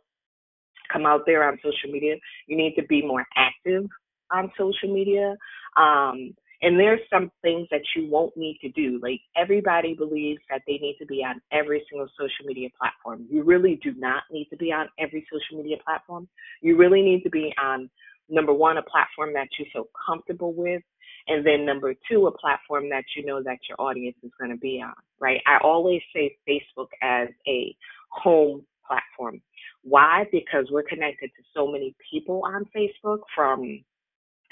come 0.91 1.05
out 1.05 1.21
there 1.27 1.47
on 1.47 1.59
social 1.63 1.91
media. 1.91 2.15
You 2.47 2.57
need 2.57 2.73
to 2.73 2.83
be 2.87 3.05
more 3.05 3.25
active 3.37 3.85
on 4.31 4.51
social 4.57 4.91
media. 4.91 5.35
Um, 5.77 6.33
and 6.65 6.79
there's 6.79 6.99
some 7.13 7.31
things 7.43 7.67
that 7.69 7.83
you 7.95 8.09
won't 8.09 8.35
need 8.35 8.57
to 8.61 8.69
do. 8.69 8.99
Like 9.01 9.21
everybody 9.37 9.93
believes 9.93 10.41
that 10.49 10.63
they 10.65 10.79
need 10.79 10.95
to 10.99 11.05
be 11.05 11.23
on 11.23 11.39
every 11.51 11.85
single 11.87 12.07
social 12.19 12.43
media 12.43 12.69
platform. 12.75 13.27
You 13.29 13.43
really 13.43 13.79
do 13.83 13.93
not 13.95 14.23
need 14.31 14.47
to 14.49 14.57
be 14.57 14.73
on 14.73 14.87
every 14.97 15.27
social 15.31 15.61
media 15.61 15.77
platform. 15.85 16.27
You 16.61 16.75
really 16.75 17.03
need 17.03 17.21
to 17.21 17.29
be 17.29 17.53
on 17.63 17.87
number 18.29 18.51
one, 18.51 18.77
a 18.77 18.81
platform 18.81 19.31
that 19.33 19.47
you 19.59 19.65
feel 19.71 19.87
comfortable 20.07 20.53
with. 20.53 20.81
And 21.27 21.45
then 21.45 21.67
number 21.67 21.93
two, 22.09 22.25
a 22.25 22.35
platform 22.35 22.89
that 22.89 23.03
you 23.15 23.23
know 23.23 23.43
that 23.43 23.59
your 23.69 23.79
audience 23.79 24.17
is 24.23 24.31
going 24.39 24.49
to 24.49 24.57
be 24.57 24.81
on, 24.83 24.95
right? 25.19 25.41
I 25.45 25.59
always 25.63 26.01
say 26.15 26.35
Facebook 26.49 26.87
as 27.03 27.27
a 27.47 27.75
home 28.09 28.65
platform. 28.87 29.39
Why? 29.83 30.25
Because 30.31 30.65
we're 30.71 30.81
connected 30.81 31.29
to 31.37 31.43
so 31.53 31.67
many 31.71 31.95
people 32.11 32.41
on 32.43 32.65
Facebook 32.75 33.19
from 33.35 33.83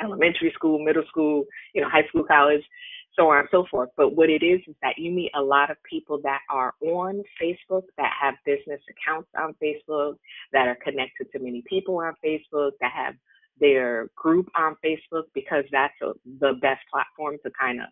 elementary 0.02 0.52
school, 0.54 0.84
middle 0.84 1.04
school, 1.08 1.46
you 1.74 1.82
know, 1.82 1.90
high 1.90 2.08
school, 2.08 2.24
college, 2.24 2.64
so 3.16 3.30
on 3.30 3.40
and 3.40 3.48
so 3.52 3.66
forth. 3.70 3.90
But 3.96 4.16
what 4.16 4.30
it 4.30 4.44
is 4.44 4.62
is 4.68 4.76
that 4.82 4.98
you 4.98 5.12
meet 5.12 5.32
a 5.36 5.42
lot 5.42 5.70
of 5.70 5.78
people 5.90 6.20
that 6.24 6.40
are 6.50 6.74
on 6.82 7.24
Facebook, 7.42 7.84
that 7.98 8.12
have 8.20 8.36
business 8.46 8.82
accounts 8.90 9.30
on 9.38 9.56
Facebook, 9.62 10.16
that 10.52 10.68
are 10.68 10.78
connected 10.84 11.32
to 11.32 11.40
many 11.40 11.64
people 11.68 11.98
on 11.98 12.14
Facebook, 12.26 12.72
that 12.82 12.92
have 12.92 13.16
their 13.60 14.10
group 14.16 14.50
on 14.58 14.76
Facebook, 14.84 15.24
because 15.34 15.64
that's 15.72 15.94
a, 16.02 16.14
the 16.40 16.54
best 16.62 16.82
platform 16.92 17.38
to 17.44 17.52
kind 17.60 17.82
of 17.82 17.88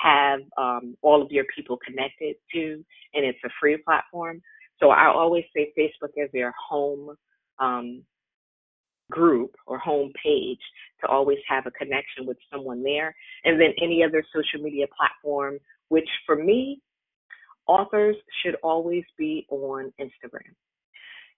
have 0.00 0.40
um, 0.56 0.96
all 1.02 1.20
of 1.20 1.30
your 1.30 1.44
people 1.54 1.76
connected 1.84 2.36
to, 2.52 2.84
and 3.14 3.24
it's 3.24 3.38
a 3.44 3.50
free 3.60 3.76
platform. 3.76 4.40
So 4.78 4.90
I 4.90 5.06
always 5.08 5.44
say 5.54 5.72
Facebook 5.78 6.12
is 6.16 6.30
your 6.32 6.54
home 6.68 7.16
um, 7.58 8.02
group 9.10 9.56
or 9.66 9.78
home 9.78 10.12
page 10.22 10.60
to 11.00 11.08
always 11.08 11.38
have 11.48 11.66
a 11.66 11.70
connection 11.72 12.26
with 12.26 12.38
someone 12.52 12.82
there. 12.82 13.14
And 13.44 13.60
then 13.60 13.72
any 13.82 14.02
other 14.02 14.24
social 14.34 14.62
media 14.64 14.86
platform, 14.96 15.58
which 15.88 16.08
for 16.24 16.36
me, 16.36 16.80
authors 17.66 18.16
should 18.42 18.56
always 18.62 19.04
be 19.18 19.46
on 19.50 19.92
Instagram. 20.00 20.54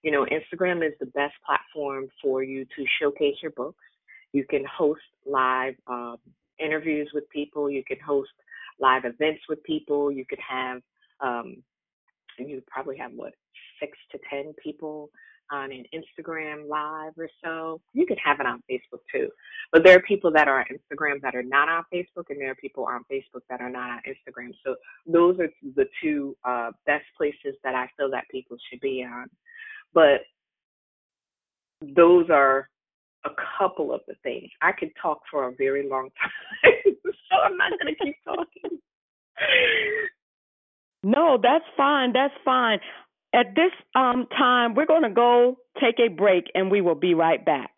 You 0.02 0.10
know, 0.10 0.26
Instagram 0.26 0.86
is 0.86 0.94
the 1.00 1.06
best 1.06 1.34
platform 1.46 2.08
for 2.22 2.42
you 2.42 2.64
to 2.64 2.84
showcase 3.00 3.36
your 3.42 3.52
books. 3.52 3.84
You 4.32 4.44
can 4.48 4.64
host 4.64 5.02
live 5.26 5.74
um, 5.86 6.16
interviews 6.58 7.10
with 7.14 7.28
people. 7.30 7.70
You 7.70 7.84
can 7.84 7.98
host 8.04 8.30
live 8.80 9.04
events 9.04 9.42
with 9.48 9.62
people. 9.62 10.10
You 10.10 10.24
could 10.28 10.40
have, 10.40 10.80
um, 11.20 11.56
you 12.38 12.62
probably 12.66 12.96
have 12.96 13.12
what, 13.14 13.34
six 13.78 13.96
to 14.12 14.18
10 14.30 14.54
people 14.62 15.10
on 15.52 15.70
an 15.70 15.84
Instagram 15.94 16.68
live 16.68 17.12
or 17.16 17.28
so. 17.44 17.80
You 17.92 18.06
could 18.06 18.18
have 18.24 18.40
it 18.40 18.46
on 18.46 18.62
Facebook 18.70 19.00
too. 19.12 19.28
But 19.70 19.84
there 19.84 19.96
are 19.96 20.02
people 20.02 20.32
that 20.32 20.48
are 20.48 20.60
on 20.60 20.66
Instagram 20.72 21.20
that 21.22 21.34
are 21.34 21.42
not 21.42 21.68
on 21.68 21.84
Facebook, 21.92 22.24
and 22.30 22.40
there 22.40 22.50
are 22.50 22.56
people 22.56 22.84
on 22.84 23.04
Facebook 23.10 23.42
that 23.50 23.60
are 23.60 23.70
not 23.70 23.90
on 23.90 24.00
Instagram. 24.08 24.52
So 24.64 24.76
those 25.06 25.38
are 25.38 25.48
the 25.76 25.84
two 26.02 26.36
uh, 26.44 26.70
best 26.86 27.04
places 27.16 27.54
that 27.62 27.74
I 27.74 27.88
feel 27.96 28.10
that 28.10 28.24
people 28.30 28.56
should 28.70 28.80
be 28.80 29.06
on. 29.08 29.28
But 29.94 30.22
those 31.94 32.30
are 32.30 32.68
a 33.24 33.30
couple 33.58 33.92
of 33.92 34.00
the 34.08 34.14
things. 34.22 34.50
I 34.62 34.72
could 34.72 34.90
talk 35.00 35.20
for 35.30 35.48
a 35.48 35.52
very 35.54 35.88
long 35.88 36.08
time, 36.64 36.72
so 37.04 37.36
I'm 37.44 37.56
not 37.56 37.72
going 37.80 37.94
to 37.94 38.04
keep 38.04 38.16
talking. 38.24 38.78
No, 41.04 41.38
that's 41.42 41.64
fine. 41.76 42.12
That's 42.12 42.34
fine. 42.44 42.78
At 43.34 43.54
this 43.54 43.72
um, 43.94 44.26
time, 44.36 44.74
we're 44.74 44.86
going 44.86 45.04
to 45.04 45.10
go 45.10 45.58
take 45.80 45.98
a 45.98 46.08
break 46.08 46.44
and 46.54 46.70
we 46.70 46.80
will 46.80 46.94
be 46.94 47.14
right 47.14 47.44
back. 47.44 47.71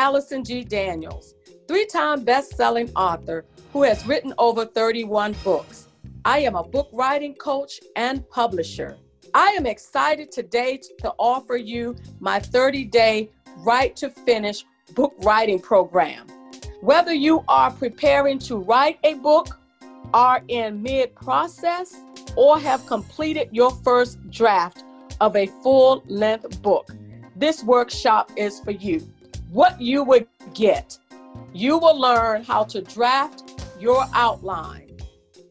Allison 0.09 0.43
G. 0.43 0.63
Daniels, 0.63 1.35
three 1.67 1.85
time 1.85 2.23
best 2.23 2.57
selling 2.57 2.89
author 2.95 3.45
who 3.71 3.83
has 3.83 4.07
written 4.07 4.33
over 4.39 4.65
31 4.65 5.35
books. 5.43 5.87
I 6.25 6.39
am 6.39 6.55
a 6.55 6.63
book 6.63 6.89
writing 6.91 7.35
coach 7.35 7.79
and 7.95 8.27
publisher. 8.31 8.97
I 9.35 9.49
am 9.49 9.67
excited 9.67 10.31
today 10.31 10.81
to 11.01 11.13
offer 11.19 11.57
you 11.57 11.95
my 12.19 12.39
30 12.39 12.85
day 12.85 13.29
Write 13.57 13.95
to 13.97 14.09
Finish 14.09 14.65
book 14.95 15.13
writing 15.19 15.59
program. 15.59 16.25
Whether 16.81 17.13
you 17.13 17.43
are 17.47 17.69
preparing 17.69 18.39
to 18.39 18.57
write 18.57 18.97
a 19.03 19.13
book, 19.13 19.59
are 20.11 20.41
in 20.47 20.81
mid 20.81 21.13
process, 21.13 21.95
or 22.35 22.59
have 22.59 22.83
completed 22.87 23.49
your 23.51 23.69
first 23.83 24.17
draft 24.31 24.83
of 25.21 25.35
a 25.35 25.45
full 25.61 26.03
length 26.07 26.63
book, 26.63 26.89
this 27.35 27.63
workshop 27.63 28.31
is 28.35 28.59
for 28.59 28.71
you 28.71 29.07
what 29.49 29.81
you 29.81 30.03
would 30.03 30.27
get. 30.53 30.97
You 31.53 31.77
will 31.77 31.99
learn 31.99 32.43
how 32.43 32.63
to 32.65 32.81
draft 32.81 33.65
your 33.79 34.05
outline, 34.13 34.97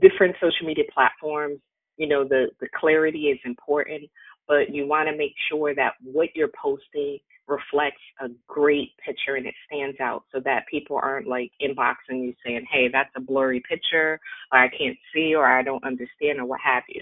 different 0.01 0.35
social 0.41 0.65
media 0.65 0.85
platforms, 0.93 1.59
you 1.97 2.07
know, 2.07 2.23
the, 2.23 2.47
the 2.59 2.67
clarity 2.79 3.25
is 3.27 3.39
important, 3.45 4.03
but 4.47 4.73
you 4.73 4.87
want 4.87 5.09
to 5.09 5.17
make 5.17 5.33
sure 5.49 5.75
that 5.75 5.93
what 6.03 6.29
you're 6.35 6.51
posting 6.61 7.19
reflects 7.47 8.01
a 8.21 8.27
great 8.47 8.91
picture 9.03 9.35
and 9.35 9.45
it 9.45 9.55
stands 9.65 9.99
out 9.99 10.23
so 10.33 10.39
that 10.43 10.65
people 10.69 10.99
aren't 11.01 11.27
like 11.27 11.51
inboxing 11.61 12.23
you 12.23 12.33
saying, 12.45 12.65
hey, 12.71 12.89
that's 12.91 13.09
a 13.15 13.21
blurry 13.21 13.61
picture, 13.67 14.19
or 14.51 14.59
I 14.59 14.67
can't 14.69 14.97
see, 15.13 15.33
or 15.33 15.45
I 15.45 15.63
don't 15.63 15.83
understand, 15.83 16.39
or 16.39 16.45
what 16.45 16.59
have 16.63 16.83
you. 16.89 17.01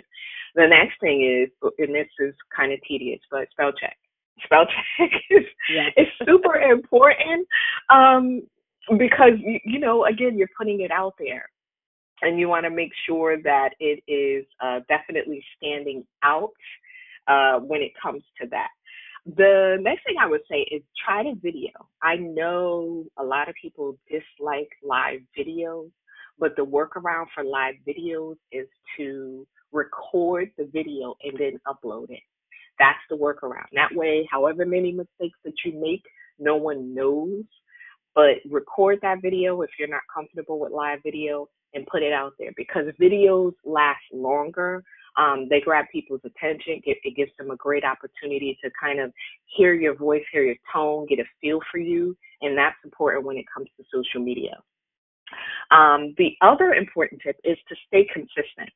The 0.56 0.68
next 0.68 1.00
thing 1.02 1.24
is, 1.24 1.50
and 1.80 1.94
this 1.94 2.08
is 2.20 2.34
kind 2.56 2.72
of 2.72 2.80
tedious, 2.88 3.20
but 3.32 3.50
spell 3.52 3.72
check. 3.72 3.98
Spell 4.44 4.66
check 4.98 5.12
is, 5.32 5.46
yeah. 5.74 5.90
is 5.98 6.08
super 6.28 6.56
important 6.56 7.48
um, 7.90 8.44
because, 8.98 9.34
you 9.64 9.80
know, 9.80 10.06
again, 10.06 10.38
you're 10.38 10.50
putting 10.58 10.82
it 10.82 10.92
out 10.92 11.16
there 11.18 11.50
and 12.22 12.40
you 12.40 12.48
want 12.48 12.64
to 12.66 12.70
make 12.70 12.92
sure 13.08 13.42
that 13.42 13.70
it 13.80 14.02
is 14.08 14.46
uh, 14.64 14.80
definitely 14.88 15.44
standing 15.58 16.06
out 16.24 16.52
uh, 17.28 17.60
when 17.60 17.82
it 17.82 17.92
comes 18.02 18.24
to 18.42 18.48
that. 18.50 18.70
The 19.26 19.78
next 19.82 20.06
thing 20.06 20.16
I 20.22 20.28
would 20.28 20.42
say 20.50 20.68
is 20.72 20.84
try 21.04 21.24
to 21.24 21.34
video. 21.42 21.72
I 22.04 22.16
know 22.16 23.06
a 23.18 23.24
lot 23.24 23.50
of 23.50 23.56
people 23.60 23.98
dislike 24.08 24.70
live 24.84 25.22
videos, 25.38 25.90
but 26.38 26.56
the 26.56 26.66
workaround 26.66 27.26
for 27.34 27.44
live 27.44 27.76
videos 27.88 28.36
is 28.52 28.68
to 28.98 29.48
record 29.72 30.52
the 30.58 30.70
video 30.72 31.16
and 31.24 31.38
then 31.40 31.60
upload 31.68 32.12
it. 32.12 32.22
That's 32.78 33.00
the 33.10 33.18
workaround. 33.18 33.66
That 33.74 33.96
way, 33.96 34.28
however 34.32 34.66
many 34.66 34.92
mistakes 34.92 35.40
that 35.44 35.54
you 35.64 35.80
make, 35.80 36.04
no 36.38 36.56
one 36.58 36.94
knows. 36.94 37.44
But 38.14 38.36
record 38.50 39.00
that 39.02 39.22
video 39.22 39.62
if 39.62 39.72
you're 39.80 39.88
not 39.88 40.02
comfortable 40.14 40.60
with 40.60 40.72
live 40.72 41.00
video 41.04 41.50
and 41.76 41.86
put 41.88 42.02
it 42.02 42.14
out 42.14 42.34
there 42.40 42.52
because 42.58 42.86
videos 43.00 43.54
last 43.64 44.02
longer 44.12 44.84
um, 45.18 45.48
they 45.50 45.62
grab 45.62 45.86
people's 45.92 46.22
attention. 46.26 46.82
It, 46.86 46.98
it 47.04 47.16
gives 47.16 47.32
them 47.38 47.52
a 47.52 47.56
great 47.56 47.84
opportunity 47.84 48.58
to 48.64 48.70
kind 48.82 49.00
of 49.00 49.12
hear 49.46 49.74
your 49.74 49.96
voice, 49.96 50.24
hear 50.32 50.44
your 50.44 50.56
tone, 50.74 51.06
get 51.08 51.20
a 51.20 51.24
feel 51.42 51.60
for 51.72 51.78
you, 51.78 52.16
and 52.42 52.58
that's 52.58 52.76
important 52.84 53.26
when 53.26 53.38
it 53.38 53.46
comes 53.54 53.70
to 53.78 53.86
social 53.94 54.22
media. 54.22 54.58
Um, 55.72 56.14
the 56.18 56.36
other 56.42 56.74
important 56.74 57.22
tip 57.26 57.38
is 57.44 57.58
to 57.70 57.76
stay 57.88 58.08
consistent. 58.14 58.70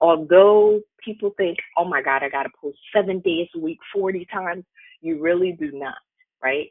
Although 0.00 0.80
people 1.04 1.32
think, 1.36 1.58
oh 1.76 1.84
my 1.84 2.02
God, 2.02 2.22
I 2.22 2.28
got 2.28 2.42
to 2.44 2.50
post 2.60 2.78
seven 2.94 3.20
days 3.20 3.48
a 3.54 3.58
week, 3.58 3.78
40 3.94 4.26
times, 4.32 4.64
you 5.00 5.20
really 5.20 5.52
do 5.52 5.70
not, 5.72 5.94
right? 6.42 6.68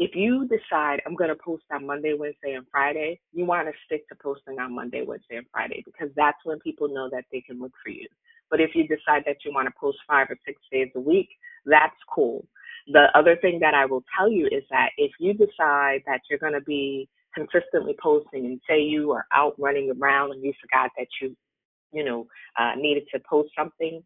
If 0.00 0.16
you 0.16 0.48
decide 0.48 1.02
I'm 1.06 1.14
going 1.14 1.28
to 1.28 1.36
post 1.36 1.64
on 1.70 1.86
Monday, 1.86 2.14
Wednesday, 2.18 2.54
and 2.54 2.66
Friday, 2.72 3.20
you 3.34 3.44
want 3.44 3.68
to 3.68 3.74
stick 3.84 4.08
to 4.08 4.14
posting 4.14 4.58
on 4.58 4.74
Monday, 4.74 5.04
Wednesday, 5.06 5.36
and 5.36 5.46
Friday 5.52 5.82
because 5.84 6.08
that's 6.16 6.38
when 6.44 6.58
people 6.60 6.88
know 6.88 7.10
that 7.12 7.26
they 7.30 7.42
can 7.42 7.60
look 7.60 7.72
for 7.84 7.90
you. 7.90 8.08
But 8.50 8.62
if 8.62 8.70
you 8.74 8.88
decide 8.88 9.24
that 9.26 9.44
you 9.44 9.52
want 9.52 9.68
to 9.68 9.74
post 9.78 9.98
five 10.08 10.28
or 10.30 10.38
six 10.46 10.60
days 10.72 10.88
a 10.96 11.00
week, 11.00 11.28
that's 11.66 11.94
cool. 12.12 12.46
The 12.86 13.08
other 13.14 13.36
thing 13.42 13.58
that 13.60 13.74
I 13.74 13.84
will 13.84 14.02
tell 14.16 14.32
you 14.32 14.46
is 14.46 14.64
that 14.70 14.88
if 14.96 15.12
you 15.20 15.34
decide 15.34 16.00
that 16.06 16.22
you're 16.30 16.38
going 16.38 16.54
to 16.54 16.62
be 16.62 17.06
consistently 17.34 17.94
posting 18.02 18.46
and 18.46 18.58
say 18.66 18.80
you 18.80 19.12
are 19.12 19.26
out 19.34 19.54
running 19.58 19.92
around 20.00 20.32
and 20.32 20.42
you 20.42 20.54
forgot 20.62 20.90
that 20.96 21.08
you, 21.20 21.36
you 21.92 22.04
know, 22.04 22.26
uh, 22.58 22.72
needed 22.74 23.04
to 23.12 23.20
post 23.28 23.50
something, 23.56 24.02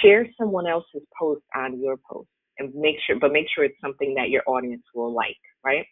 share 0.00 0.28
someone 0.38 0.68
else's 0.68 1.02
post 1.18 1.42
on 1.56 1.80
your 1.80 1.96
post 2.08 2.28
and 2.58 2.74
make 2.74 2.96
sure, 3.06 3.18
but 3.20 3.32
make 3.32 3.46
sure 3.54 3.64
it's 3.64 3.80
something 3.80 4.14
that 4.14 4.30
your 4.30 4.42
audience 4.46 4.84
will 4.94 5.12
like, 5.14 5.36
right? 5.64 5.86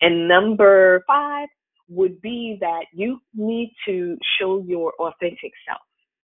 And 0.00 0.28
number 0.28 1.04
five 1.06 1.48
would 1.88 2.20
be 2.20 2.58
that 2.60 2.86
you 2.92 3.20
need 3.34 3.72
to 3.86 4.18
show 4.38 4.62
your 4.66 4.92
authentic 4.98 5.52
self 5.68 5.80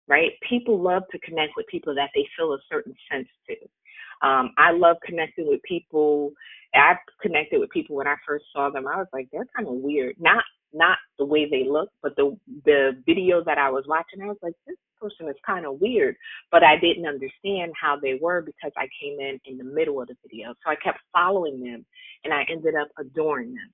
right? 0.08 0.32
People 0.48 0.82
love 0.82 1.04
to 1.12 1.20
connect 1.20 1.54
with 1.56 1.66
people 1.68 1.96
that 1.96 2.10
they 2.14 2.28
feel 2.38 2.54
a 2.54 2.60
certain 2.70 2.94
sense 3.12 3.28
to. 3.48 4.28
Um, 4.28 4.52
I 4.58 4.72
love 4.72 4.98
connecting 5.06 5.48
with 5.48 5.62
people. 5.64 6.34
I 6.76 6.96
connected 7.22 7.60
with 7.60 7.70
people 7.72 7.96
when 7.96 8.08
I 8.08 8.16
first 8.28 8.46
saw 8.54 8.70
them. 8.70 8.88
I 8.88 8.98
was 8.98 9.08
like, 9.14 9.28
they're 9.32 9.48
kind 9.56 9.68
of 9.68 9.76
weird. 9.76 10.16
Not 10.20 10.44
not 10.74 10.98
the 11.20 11.26
way 11.26 11.48
they 11.50 11.66
look, 11.70 11.90
but 12.04 12.16
the 12.18 12.38
the 12.66 12.92
video 13.06 13.44
that 13.46 13.58
I 13.58 13.70
was 13.70 13.86
watching, 13.88 14.22
I 14.22 14.28
was 14.28 14.38
like, 14.42 14.54
this 14.68 14.78
person 15.02 15.28
is 15.28 15.36
kind 15.46 15.66
of 15.66 15.82
weird. 15.82 16.16
But 16.52 16.64
I 16.64 16.78
didn't 16.80 17.08
understand 17.08 17.74
how 17.82 17.98
they 18.02 18.20
were 18.22 18.42
because 18.42 18.72
I 18.78 18.88
came 19.02 19.20
in 19.20 19.40
in 19.46 19.58
the 19.58 19.64
middle 19.64 20.02
of 20.02 20.08
the 20.08 20.16
video. 20.24 20.54
So 20.64 20.72
I 20.72 20.76
kept 20.76 21.00
following 21.12 21.62
them, 21.62 21.86
and 22.24 22.34
I 22.34 22.46
ended 22.50 22.76
up 22.80 22.90
adoring 23.00 23.54
them. 23.54 23.72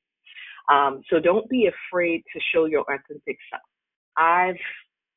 Um, 0.76 1.02
so 1.10 1.20
don't 1.20 1.50
be 1.50 1.68
afraid 1.68 2.24
to 2.34 2.40
show 2.54 2.66
your 2.66 2.82
authentic 2.82 3.38
self. 3.50 3.62
I've 4.18 4.56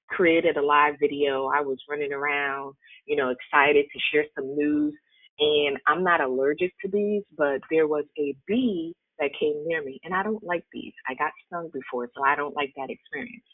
created 0.09 0.57
a 0.57 0.63
live 0.63 0.95
video. 1.01 1.47
I 1.47 1.61
was 1.61 1.79
running 1.89 2.13
around, 2.13 2.75
you 3.07 3.17
know, 3.17 3.31
excited 3.31 3.87
to 3.93 4.01
share 4.13 4.25
some 4.35 4.57
news. 4.57 4.95
And 5.39 5.79
I'm 5.87 6.05
not 6.05 6.21
allergic 6.21 6.73
to 6.83 6.89
bees, 6.89 7.23
but 7.37 7.61
there 7.71 7.87
was 7.87 8.05
a 8.19 8.35
bee 8.47 8.95
that 9.19 9.31
came 9.39 9.55
near 9.67 9.83
me. 9.83 9.99
And 10.05 10.15
I 10.15 10.23
don't 10.23 10.43
like 10.45 10.65
bees. 10.73 10.93
I 11.09 11.15
got 11.15 11.33
stung 11.47 11.71
before, 11.73 12.09
so 12.15 12.23
I 12.23 12.37
don't 12.37 12.55
like 12.55 12.73
that 12.77 12.91
experience. 12.91 13.45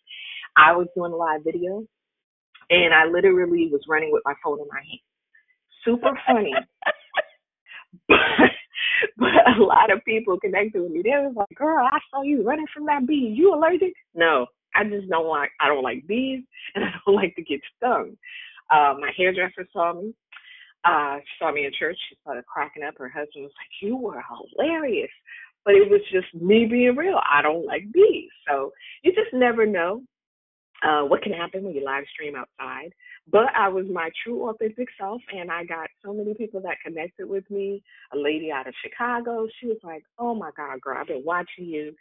I 0.57 0.73
was 0.73 0.89
doing 0.97 1.13
a 1.13 1.17
live 1.17 1.45
video 1.45 1.85
and 2.71 2.95
I 2.95 3.07
literally 3.07 3.69
was 3.71 3.83
running 3.89 4.11
with 4.13 4.23
my 4.25 4.35
phone 4.43 4.61
in 4.61 4.67
my 4.71 4.81
hand. 4.81 5.01
Super 5.85 6.19
funny. 6.27 6.55
but, 8.09 8.19
but 9.17 9.29
a 9.59 9.63
lot 9.63 9.93
of 9.93 10.05
people 10.05 10.39
connected 10.41 10.81
with 10.81 10.93
me. 10.93 11.03
They 11.03 11.11
was 11.11 11.35
like, 11.37 11.57
girl, 11.57 11.87
I 11.91 11.99
saw 12.11 12.23
you 12.23 12.43
running 12.43 12.67
from 12.75 12.87
that 12.87 13.07
bee. 13.07 13.33
You 13.37 13.55
allergic? 13.55 13.95
No, 14.15 14.47
I 14.75 14.85
just 14.85 15.09
don't 15.09 15.29
like 15.29 15.51
I 15.61 15.69
don't 15.69 15.83
like 15.83 16.07
bees 16.07 16.45
and 16.75 16.85
I 16.85 16.91
don't 17.05 17.17
like 17.17 17.35
to 17.37 17.43
get 17.43 17.61
stung. 17.77 18.17
Uh, 18.71 18.95
my 18.99 19.11
hairdresser 19.17 19.67
saw 19.73 19.93
me. 19.93 20.15
Uh, 20.85 21.17
she 21.19 21.33
saw 21.39 21.53
me 21.53 21.67
in 21.67 21.73
church. 21.77 21.97
She 22.09 22.17
started 22.21 22.47
cracking 22.47 22.83
up. 22.83 22.95
Her 22.99 23.09
husband 23.09 23.45
was 23.45 23.53
like, 23.59 23.83
"You 23.83 23.97
were 23.97 24.23
hilarious," 24.57 25.11
but 25.65 25.75
it 25.75 25.91
was 25.91 26.01
just 26.13 26.33
me 26.35 26.67
being 26.67 26.95
real. 26.97 27.21
I 27.29 27.43
don't 27.43 27.67
like 27.67 27.91
bees, 27.93 28.31
so 28.49 28.73
you 29.03 29.13
just 29.13 29.33
never 29.33 29.67
know 29.67 30.03
uh, 30.83 31.03
what 31.03 31.23
can 31.23 31.33
happen 31.33 31.65
when 31.65 31.75
you 31.75 31.85
live 31.85 32.05
stream 32.13 32.35
outside. 32.37 32.93
But 33.31 33.47
I 33.57 33.69
was 33.69 33.87
my 33.91 34.11
true 34.23 34.49
authentic 34.49 34.89
self, 34.99 35.21
and 35.33 35.51
I 35.51 35.65
got 35.65 35.89
so 36.05 36.13
many 36.13 36.35
people 36.35 36.61
that 36.63 36.77
connected 36.85 37.29
with 37.29 37.49
me. 37.51 37.83
A 38.13 38.19
lady 38.19 38.51
out 38.53 38.69
of 38.69 38.75
Chicago, 38.83 39.47
she 39.59 39.67
was 39.67 39.79
like, 39.83 40.05
"Oh 40.19 40.35
my 40.35 40.51
God, 40.57 40.81
girl, 40.81 40.99
I've 40.99 41.09
been 41.09 41.25
watching 41.25 41.65
you." 41.65 41.95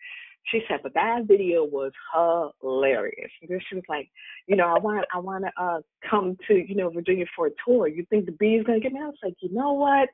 She 0.52 0.62
said, 0.68 0.82
but 0.84 0.94
that 0.94 1.24
video 1.26 1.64
was 1.64 1.92
hilarious. 2.62 3.32
And 3.42 3.50
then 3.50 3.60
she 3.68 3.76
was 3.76 3.84
like, 3.90 4.08
you 4.46 4.56
know, 4.56 4.68
I 4.68 4.78
want 4.78 5.04
I 5.14 5.18
want 5.18 5.44
to 5.46 5.64
uh 5.64 5.80
come 6.08 6.38
to 6.48 6.54
you 6.54 6.76
know 6.76 6.90
Virginia 6.90 7.26
for 7.36 7.48
a 7.48 7.52
tour. 7.66 7.88
You 7.88 8.06
think 8.10 8.28
the 8.28 8.32
bee 8.34 8.56
is 8.56 8.66
gonna 8.66 8.80
get 8.80 8.94
me? 8.94 9.02
I 9.02 9.08
was 9.08 9.16
like, 9.24 9.36
you 9.42 9.52
know 9.52 9.74
what? 9.74 10.10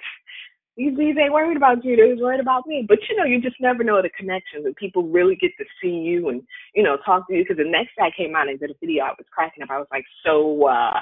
These 0.82 0.98
bees 0.98 1.16
ain't 1.22 1.34
worried 1.34 1.58
about 1.58 1.86
you. 1.86 1.96
They're 1.96 2.16
worried 2.16 2.40
about 2.40 2.66
me. 2.66 2.86
But 2.88 2.98
you 3.08 3.16
know, 3.16 3.24
you 3.24 3.40
just 3.40 3.58
never 3.60 3.84
know 3.84 4.02
the 4.02 4.10
connections, 4.10 4.66
and 4.66 4.76
people 4.76 5.04
really 5.04 5.36
get 5.36 5.52
to 5.60 5.66
see 5.82 5.90
you 5.90 6.30
and 6.30 6.42
you 6.74 6.82
know 6.82 6.98
talk 7.06 7.28
to 7.28 7.36
you. 7.36 7.44
Because 7.44 7.58
the 7.58 7.70
next 7.70 7.92
guy 7.98 8.10
came 8.16 8.36
out 8.36 8.50
and 8.50 8.60
did 8.60 8.72
a 8.72 8.74
video, 8.80 9.04
I 9.04 9.10
was 9.10 9.28
cracking 9.32 9.64
up. 9.64 9.70
I 9.70 9.78
was 9.78 9.88
like, 9.92 10.06
so 10.26 10.68
uh 10.68 11.00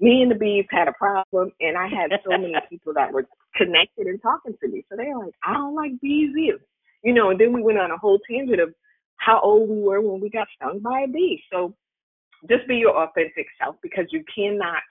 me 0.00 0.22
and 0.22 0.30
the 0.30 0.34
bees 0.34 0.66
had 0.70 0.88
a 0.88 0.92
problem, 0.92 1.52
and 1.60 1.78
I 1.78 1.86
had 1.86 2.10
so 2.24 2.30
many 2.30 2.54
people 2.70 2.92
that 2.94 3.12
were 3.12 3.26
connected 3.56 4.06
and 4.06 4.20
talking 4.20 4.56
to 4.60 4.68
me. 4.68 4.84
So 4.90 4.96
they 4.96 5.06
were 5.06 5.26
like, 5.26 5.34
I 5.46 5.54
don't 5.54 5.76
like 5.76 6.00
bees 6.00 6.34
either. 6.36 6.64
You 7.04 7.14
know, 7.14 7.30
and 7.30 7.38
then 7.38 7.52
we 7.52 7.62
went 7.62 7.78
on 7.78 7.92
a 7.92 7.98
whole 7.98 8.18
tangent 8.28 8.60
of 8.60 8.74
how 9.18 9.40
old 9.40 9.68
we 9.68 9.80
were 9.80 10.00
when 10.00 10.20
we 10.20 10.28
got 10.28 10.48
stung 10.56 10.80
by 10.80 11.02
a 11.02 11.08
bee. 11.08 11.40
So 11.52 11.74
just 12.48 12.66
be 12.66 12.76
your 12.76 12.96
authentic 12.96 13.46
self 13.62 13.76
because 13.82 14.06
you 14.10 14.24
cannot 14.34 14.82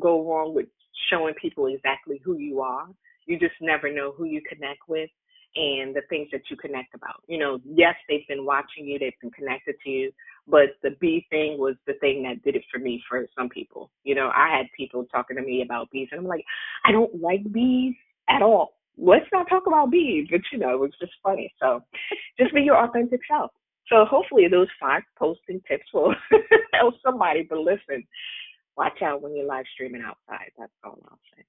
go 0.00 0.28
wrong 0.28 0.54
with 0.54 0.66
showing 1.10 1.34
people 1.34 1.66
exactly 1.66 2.20
who 2.24 2.38
you 2.38 2.60
are. 2.60 2.88
You 3.28 3.38
just 3.38 3.54
never 3.60 3.92
know 3.92 4.12
who 4.16 4.24
you 4.24 4.40
connect 4.42 4.88
with 4.88 5.10
and 5.54 5.94
the 5.94 6.02
things 6.08 6.28
that 6.32 6.42
you 6.50 6.56
connect 6.56 6.94
about. 6.94 7.22
You 7.26 7.38
know, 7.38 7.60
yes, 7.64 7.94
they've 8.08 8.26
been 8.28 8.44
watching 8.44 8.86
you, 8.86 8.98
they've 8.98 9.12
been 9.20 9.30
connected 9.30 9.76
to 9.84 9.90
you, 9.90 10.12
but 10.46 10.76
the 10.82 10.90
bee 11.00 11.26
thing 11.30 11.58
was 11.58 11.74
the 11.86 11.94
thing 11.94 12.22
that 12.24 12.42
did 12.42 12.56
it 12.56 12.64
for 12.72 12.78
me 12.78 13.02
for 13.08 13.26
some 13.36 13.48
people. 13.48 13.90
You 14.04 14.14
know, 14.14 14.30
I 14.34 14.54
had 14.56 14.66
people 14.76 15.04
talking 15.12 15.36
to 15.36 15.42
me 15.42 15.62
about 15.62 15.90
bees 15.90 16.08
and 16.10 16.20
I'm 16.20 16.26
like, 16.26 16.44
I 16.84 16.92
don't 16.92 17.20
like 17.20 17.50
bees 17.52 17.94
at 18.28 18.42
all. 18.42 18.74
Let's 18.96 19.26
not 19.32 19.48
talk 19.48 19.66
about 19.66 19.90
bees, 19.90 20.26
but 20.30 20.40
you 20.52 20.58
know, 20.58 20.72
it 20.72 20.80
was 20.80 20.92
just 21.00 21.12
funny. 21.22 21.52
So 21.60 21.82
just 22.38 22.54
be 22.54 22.62
your 22.62 22.82
authentic 22.82 23.20
self. 23.28 23.52
So 23.88 24.04
hopefully 24.04 24.48
those 24.50 24.68
five 24.80 25.02
posting 25.18 25.60
tips 25.68 25.86
will 25.94 26.14
help 26.74 26.94
somebody. 27.04 27.46
But 27.48 27.58
listen, 27.58 28.06
watch 28.76 29.00
out 29.02 29.22
when 29.22 29.36
you're 29.36 29.46
live 29.46 29.64
streaming 29.72 30.02
outside. 30.02 30.50
That's 30.58 30.72
all 30.84 30.98
I'll 31.10 31.18
say. 31.36 31.44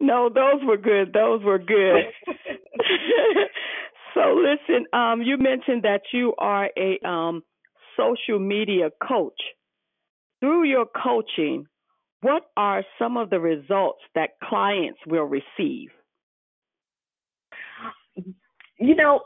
No, 0.00 0.30
those 0.34 0.64
were 0.64 0.78
good. 0.78 1.12
Those 1.12 1.42
were 1.44 1.58
good. 1.58 2.04
so 4.14 4.34
listen, 4.34 4.86
um, 4.92 5.22
you 5.22 5.36
mentioned 5.36 5.82
that 5.82 6.00
you 6.12 6.34
are 6.38 6.70
a 6.76 6.98
um, 7.06 7.42
social 7.96 8.38
media 8.38 8.90
coach. 9.06 9.40
Through 10.40 10.64
your 10.64 10.86
coaching, 10.86 11.66
what 12.22 12.44
are 12.56 12.82
some 12.98 13.18
of 13.18 13.28
the 13.28 13.40
results 13.40 14.00
that 14.14 14.30
clients 14.42 14.98
will 15.06 15.24
receive? 15.24 15.90
You 18.78 18.94
know, 18.94 19.20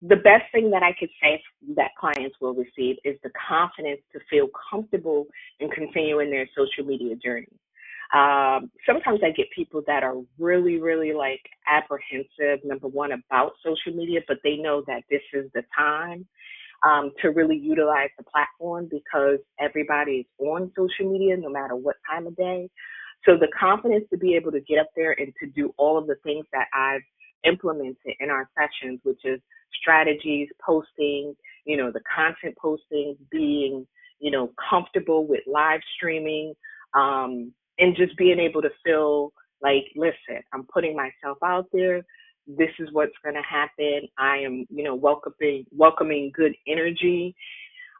the 0.00 0.16
best 0.16 0.44
thing 0.52 0.70
that 0.70 0.82
I 0.82 0.94
could 0.98 1.10
say 1.22 1.42
that 1.76 1.90
clients 1.98 2.36
will 2.40 2.54
receive 2.54 2.96
is 3.04 3.18
the 3.22 3.30
confidence 3.48 4.00
to 4.12 4.20
feel 4.30 4.48
comfortable 4.70 5.26
in 5.60 5.68
continuing 5.70 6.30
their 6.30 6.48
social 6.56 6.84
media 6.84 7.16
journey. 7.16 7.48
Um, 8.14 8.70
sometimes 8.86 9.20
I 9.24 9.30
get 9.30 9.46
people 9.54 9.82
that 9.86 10.02
are 10.02 10.16
really, 10.38 10.80
really 10.80 11.12
like 11.12 11.40
apprehensive, 11.66 12.64
number 12.64 12.88
one, 12.88 13.10
about 13.12 13.52
social 13.64 13.96
media, 13.96 14.20
but 14.28 14.38
they 14.44 14.56
know 14.56 14.82
that 14.86 15.02
this 15.10 15.22
is 15.32 15.50
the 15.54 15.62
time 15.76 16.26
um, 16.84 17.12
to 17.22 17.30
really 17.30 17.56
utilize 17.56 18.10
the 18.18 18.24
platform 18.24 18.88
because 18.90 19.38
everybody 19.58 20.18
is 20.18 20.26
on 20.38 20.70
social 20.76 21.10
media 21.10 21.36
no 21.36 21.48
matter 21.48 21.74
what 21.74 21.96
time 22.08 22.26
of 22.26 22.36
day. 22.36 22.68
So 23.24 23.36
the 23.36 23.48
confidence 23.58 24.04
to 24.10 24.18
be 24.18 24.36
able 24.36 24.52
to 24.52 24.60
get 24.60 24.78
up 24.78 24.88
there 24.94 25.18
and 25.18 25.32
to 25.40 25.46
do 25.48 25.74
all 25.78 25.98
of 25.98 26.06
the 26.06 26.16
things 26.22 26.46
that 26.52 26.66
I've 26.74 27.02
implemented 27.44 27.96
in 28.20 28.30
our 28.30 28.48
sessions, 28.56 29.00
which 29.02 29.20
is 29.24 29.40
strategies, 29.80 30.48
posting, 30.64 31.34
you 31.64 31.76
know, 31.76 31.90
the 31.90 32.00
content 32.14 32.56
posting, 32.60 33.16
being, 33.30 33.86
you 34.20 34.30
know, 34.30 34.52
comfortable 34.70 35.26
with 35.26 35.40
live 35.46 35.80
streaming, 35.96 36.54
um, 36.94 37.52
and 37.78 37.96
just 37.96 38.16
being 38.16 38.38
able 38.38 38.62
to 38.62 38.70
feel 38.84 39.32
like, 39.62 39.84
listen, 39.96 40.42
I'm 40.52 40.64
putting 40.72 40.96
myself 40.96 41.38
out 41.44 41.66
there. 41.72 42.04
This 42.46 42.70
is 42.78 42.88
what's 42.92 43.12
going 43.24 43.34
to 43.36 43.42
happen. 43.42 44.08
I 44.18 44.38
am, 44.38 44.66
you 44.70 44.84
know, 44.84 44.94
welcoming 44.94 45.66
welcoming 45.72 46.32
good 46.34 46.54
energy. 46.68 47.34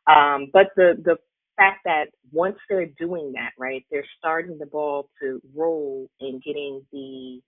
Um, 0.06 0.48
but 0.52 0.68
the 0.76 0.94
the 1.04 1.16
fact 1.56 1.80
that 1.84 2.06
once 2.32 2.56
they're 2.68 2.86
doing 2.98 3.32
that, 3.32 3.52
right, 3.58 3.84
they're 3.90 4.06
starting 4.18 4.58
the 4.58 4.66
ball 4.66 5.08
to 5.20 5.40
roll 5.54 6.08
and 6.20 6.42
getting 6.42 6.82
the 6.92 7.40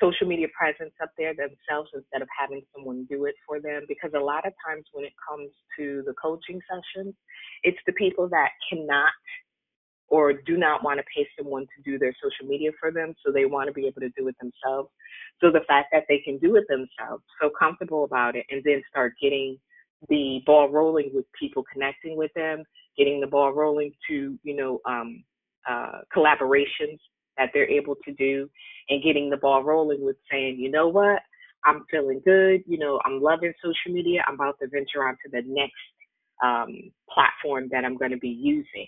social 0.00 0.26
media 0.26 0.46
presence 0.56 0.94
up 1.02 1.10
there 1.18 1.34
themselves 1.34 1.90
instead 1.94 2.22
of 2.22 2.28
having 2.38 2.62
someone 2.74 3.06
do 3.10 3.24
it 3.24 3.34
for 3.46 3.60
them. 3.60 3.82
Because 3.88 4.10
a 4.14 4.20
lot 4.20 4.46
of 4.46 4.52
times 4.64 4.84
when 4.92 5.04
it 5.04 5.12
comes 5.28 5.50
to 5.78 6.02
the 6.06 6.14
coaching 6.20 6.60
sessions, 6.68 7.14
it's 7.64 7.78
the 7.86 7.92
people 7.94 8.28
that 8.28 8.50
cannot 8.70 9.10
or 10.08 10.32
do 10.32 10.56
not 10.56 10.82
want 10.82 10.98
to 10.98 11.04
pay 11.14 11.28
someone 11.38 11.62
to 11.62 11.82
do 11.90 11.98
their 11.98 12.14
social 12.22 12.46
media 12.46 12.70
for 12.80 12.90
them. 12.90 13.14
So 13.24 13.32
they 13.32 13.44
want 13.44 13.68
to 13.68 13.72
be 13.72 13.86
able 13.86 14.00
to 14.00 14.10
do 14.10 14.28
it 14.28 14.36
themselves. 14.40 14.90
So 15.40 15.50
the 15.50 15.64
fact 15.68 15.88
that 15.92 16.04
they 16.08 16.18
can 16.18 16.38
do 16.38 16.56
it 16.56 16.64
themselves, 16.68 17.22
so 17.40 17.50
comfortable 17.58 18.04
about 18.04 18.36
it, 18.36 18.46
and 18.50 18.62
then 18.64 18.82
start 18.88 19.14
getting 19.20 19.58
the 20.08 20.40
ball 20.46 20.68
rolling 20.68 21.10
with 21.12 21.26
people 21.38 21.64
connecting 21.72 22.16
with 22.16 22.32
them, 22.34 22.64
getting 22.96 23.20
the 23.20 23.26
ball 23.26 23.52
rolling 23.52 23.92
to, 24.08 24.38
you 24.42 24.56
know, 24.56 24.80
um, 24.84 25.24
uh, 25.68 26.00
collaborations 26.16 26.98
that 27.36 27.50
they're 27.52 27.68
able 27.68 27.94
to 28.04 28.12
do 28.14 28.48
and 28.88 29.02
getting 29.02 29.30
the 29.30 29.36
ball 29.36 29.62
rolling 29.62 30.04
with 30.04 30.16
saying, 30.30 30.56
you 30.58 30.70
know 30.70 30.88
what, 30.88 31.20
I'm 31.64 31.84
feeling 31.90 32.20
good. 32.24 32.62
You 32.66 32.78
know, 32.78 33.00
I'm 33.04 33.20
loving 33.20 33.52
social 33.62 33.94
media. 33.94 34.22
I'm 34.26 34.34
about 34.34 34.56
to 34.60 34.68
venture 34.68 35.06
on 35.06 35.16
to 35.24 35.30
the 35.30 35.42
next 35.46 35.74
um, 36.42 36.90
platform 37.12 37.68
that 37.72 37.84
I'm 37.84 37.96
going 37.96 38.12
to 38.12 38.18
be 38.18 38.28
using. 38.28 38.86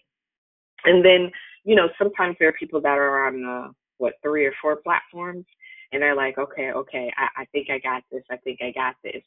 And 0.84 1.04
then, 1.04 1.30
you 1.64 1.74
know, 1.74 1.88
sometimes 1.98 2.36
there 2.38 2.48
are 2.48 2.52
people 2.52 2.80
that 2.80 2.98
are 2.98 3.26
on 3.26 3.44
uh, 3.44 3.68
what 3.98 4.14
three 4.22 4.46
or 4.46 4.52
four 4.60 4.76
platforms, 4.76 5.44
and 5.92 6.02
they're 6.02 6.16
like, 6.16 6.38
okay, 6.38 6.72
okay, 6.72 7.12
I, 7.16 7.42
I 7.42 7.44
think 7.46 7.68
I 7.70 7.78
got 7.78 8.02
this. 8.10 8.22
I 8.30 8.36
think 8.38 8.60
I 8.62 8.72
got 8.72 8.94
this, 9.04 9.22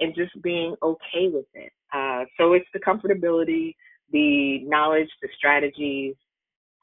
and 0.00 0.14
just 0.14 0.40
being 0.42 0.74
okay 0.82 1.28
with 1.28 1.46
it. 1.54 1.72
Uh, 1.92 2.24
so 2.38 2.52
it's 2.52 2.68
the 2.72 2.80
comfortability, 2.80 3.74
the 4.12 4.60
knowledge, 4.64 5.08
the 5.20 5.28
strategies, 5.36 6.14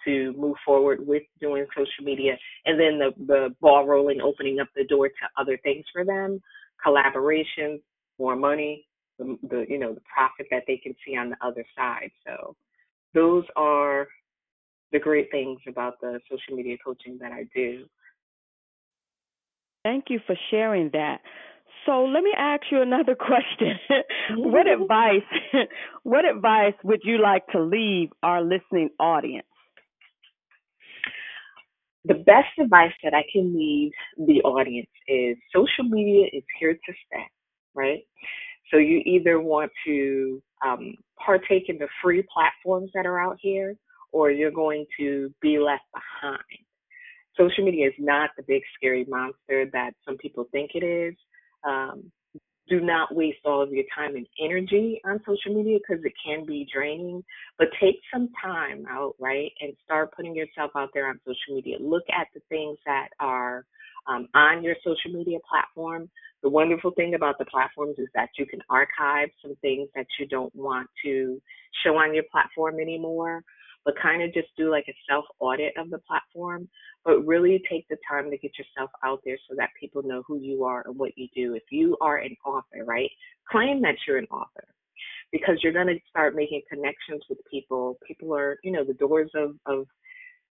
to 0.05 0.33
move 0.37 0.55
forward 0.65 1.05
with 1.05 1.23
doing 1.41 1.65
social 1.75 2.03
media 2.03 2.37
and 2.65 2.79
then 2.79 2.99
the, 2.99 3.11
the 3.25 3.55
ball 3.61 3.85
rolling, 3.85 4.21
opening 4.21 4.59
up 4.59 4.67
the 4.75 4.85
door 4.85 5.07
to 5.07 5.13
other 5.37 5.57
things 5.63 5.85
for 5.91 6.05
them, 6.05 6.41
collaborations, 6.85 7.81
more 8.17 8.35
money, 8.35 8.85
the, 9.17 9.37
the 9.49 9.65
you 9.67 9.77
know, 9.77 9.93
the 9.93 10.01
profit 10.13 10.47
that 10.51 10.63
they 10.67 10.77
can 10.77 10.95
see 11.05 11.17
on 11.17 11.29
the 11.29 11.37
other 11.45 11.65
side. 11.77 12.11
So 12.25 12.55
those 13.13 13.43
are 13.55 14.07
the 14.91 14.99
great 14.99 15.29
things 15.31 15.59
about 15.67 15.99
the 16.01 16.19
social 16.29 16.55
media 16.55 16.77
coaching 16.83 17.17
that 17.21 17.31
I 17.31 17.45
do. 17.55 17.85
Thank 19.83 20.05
you 20.09 20.19
for 20.25 20.35
sharing 20.49 20.89
that. 20.93 21.21
So 21.85 22.03
let 22.03 22.23
me 22.23 22.33
ask 22.37 22.63
you 22.71 22.81
another 22.81 23.15
question. 23.19 23.79
what 24.35 24.65
mm-hmm. 24.65 24.81
advice 24.81 25.23
what 26.03 26.25
advice 26.25 26.73
would 26.83 27.01
you 27.03 27.21
like 27.21 27.47
to 27.47 27.61
leave 27.61 28.09
our 28.23 28.41
listening 28.41 28.89
audience? 28.99 29.45
the 32.05 32.15
best 32.15 32.47
advice 32.59 32.93
that 33.03 33.13
I 33.13 33.23
can 33.31 33.55
leave 33.55 33.91
the 34.17 34.41
audience 34.41 34.89
is 35.07 35.37
social 35.53 35.83
media 35.83 36.27
is 36.31 36.43
here 36.59 36.73
to 36.73 36.93
stay, 37.05 37.25
right? 37.75 37.99
So 38.71 38.77
you 38.77 39.01
either 39.05 39.39
want 39.39 39.71
to 39.85 40.41
um, 40.65 40.95
partake 41.23 41.69
in 41.69 41.77
the 41.77 41.87
free 42.03 42.23
platforms 42.33 42.91
that 42.93 43.05
are 43.05 43.19
out 43.19 43.37
here, 43.41 43.75
or 44.11 44.31
you're 44.31 44.51
going 44.51 44.85
to 44.97 45.33
be 45.41 45.59
left 45.59 45.83
behind. 45.93 46.39
Social 47.37 47.63
media 47.63 47.87
is 47.87 47.93
not 47.99 48.31
the 48.35 48.43
big 48.43 48.61
scary 48.75 49.05
monster 49.07 49.69
that 49.71 49.91
some 50.05 50.17
people 50.17 50.45
think 50.51 50.71
it 50.73 50.83
is. 50.83 51.15
Um, 51.63 52.11
do 52.69 52.79
not 52.79 53.13
waste 53.15 53.39
all 53.45 53.61
of 53.61 53.71
your 53.71 53.85
time 53.95 54.15
and 54.15 54.27
energy 54.39 55.01
on 55.03 55.19
social 55.25 55.55
media 55.55 55.79
because 55.79 56.03
it 56.05 56.13
can 56.23 56.45
be 56.45 56.67
draining. 56.71 57.23
But 57.57 57.69
take 57.81 57.99
some 58.13 58.29
time 58.41 58.85
out, 58.89 59.15
right, 59.19 59.51
and 59.59 59.73
start 59.83 60.13
putting 60.15 60.35
yourself 60.35 60.71
out 60.75 60.89
there 60.93 61.07
on 61.07 61.19
social 61.25 61.55
media. 61.55 61.77
Look 61.79 62.03
at 62.09 62.27
the 62.33 62.41
things 62.49 62.77
that 62.85 63.09
are 63.19 63.65
um, 64.09 64.27
on 64.33 64.63
your 64.63 64.75
social 64.83 65.17
media 65.17 65.37
platform. 65.49 66.09
The 66.43 66.49
wonderful 66.49 66.91
thing 66.91 67.15
about 67.15 67.37
the 67.37 67.45
platforms 67.45 67.95
is 67.97 68.07
that 68.15 68.29
you 68.37 68.45
can 68.45 68.59
archive 68.69 69.29
some 69.41 69.55
things 69.61 69.89
that 69.95 70.07
you 70.19 70.27
don't 70.27 70.53
want 70.55 70.87
to 71.03 71.41
show 71.83 71.95
on 71.95 72.13
your 72.13 72.23
platform 72.31 72.79
anymore 72.79 73.43
but 73.85 73.95
kind 74.01 74.21
of 74.21 74.33
just 74.33 74.47
do 74.57 74.69
like 74.69 74.85
a 74.87 74.93
self 75.09 75.25
audit 75.39 75.73
of 75.77 75.89
the 75.89 75.99
platform, 75.99 76.67
but 77.05 77.25
really 77.25 77.61
take 77.69 77.87
the 77.89 77.97
time 78.09 78.29
to 78.29 78.37
get 78.37 78.51
yourself 78.57 78.91
out 79.03 79.19
there 79.25 79.37
so 79.49 79.55
that 79.57 79.69
people 79.79 80.03
know 80.03 80.23
who 80.27 80.39
you 80.39 80.63
are 80.63 80.83
and 80.85 80.97
what 80.97 81.17
you 81.17 81.27
do. 81.35 81.55
If 81.55 81.63
you 81.71 81.97
are 82.01 82.17
an 82.17 82.35
author, 82.45 82.83
right, 82.85 83.09
claim 83.49 83.81
that 83.81 83.95
you're 84.07 84.17
an 84.17 84.27
author 84.31 84.67
because 85.31 85.55
you're 85.63 85.73
going 85.73 85.87
to 85.87 85.99
start 86.09 86.35
making 86.35 86.61
connections 86.69 87.23
with 87.29 87.39
people. 87.49 87.97
People 88.05 88.35
are, 88.35 88.57
you 88.63 88.71
know, 88.71 88.83
the 88.83 88.93
doors 88.93 89.29
of, 89.35 89.55
of, 89.65 89.85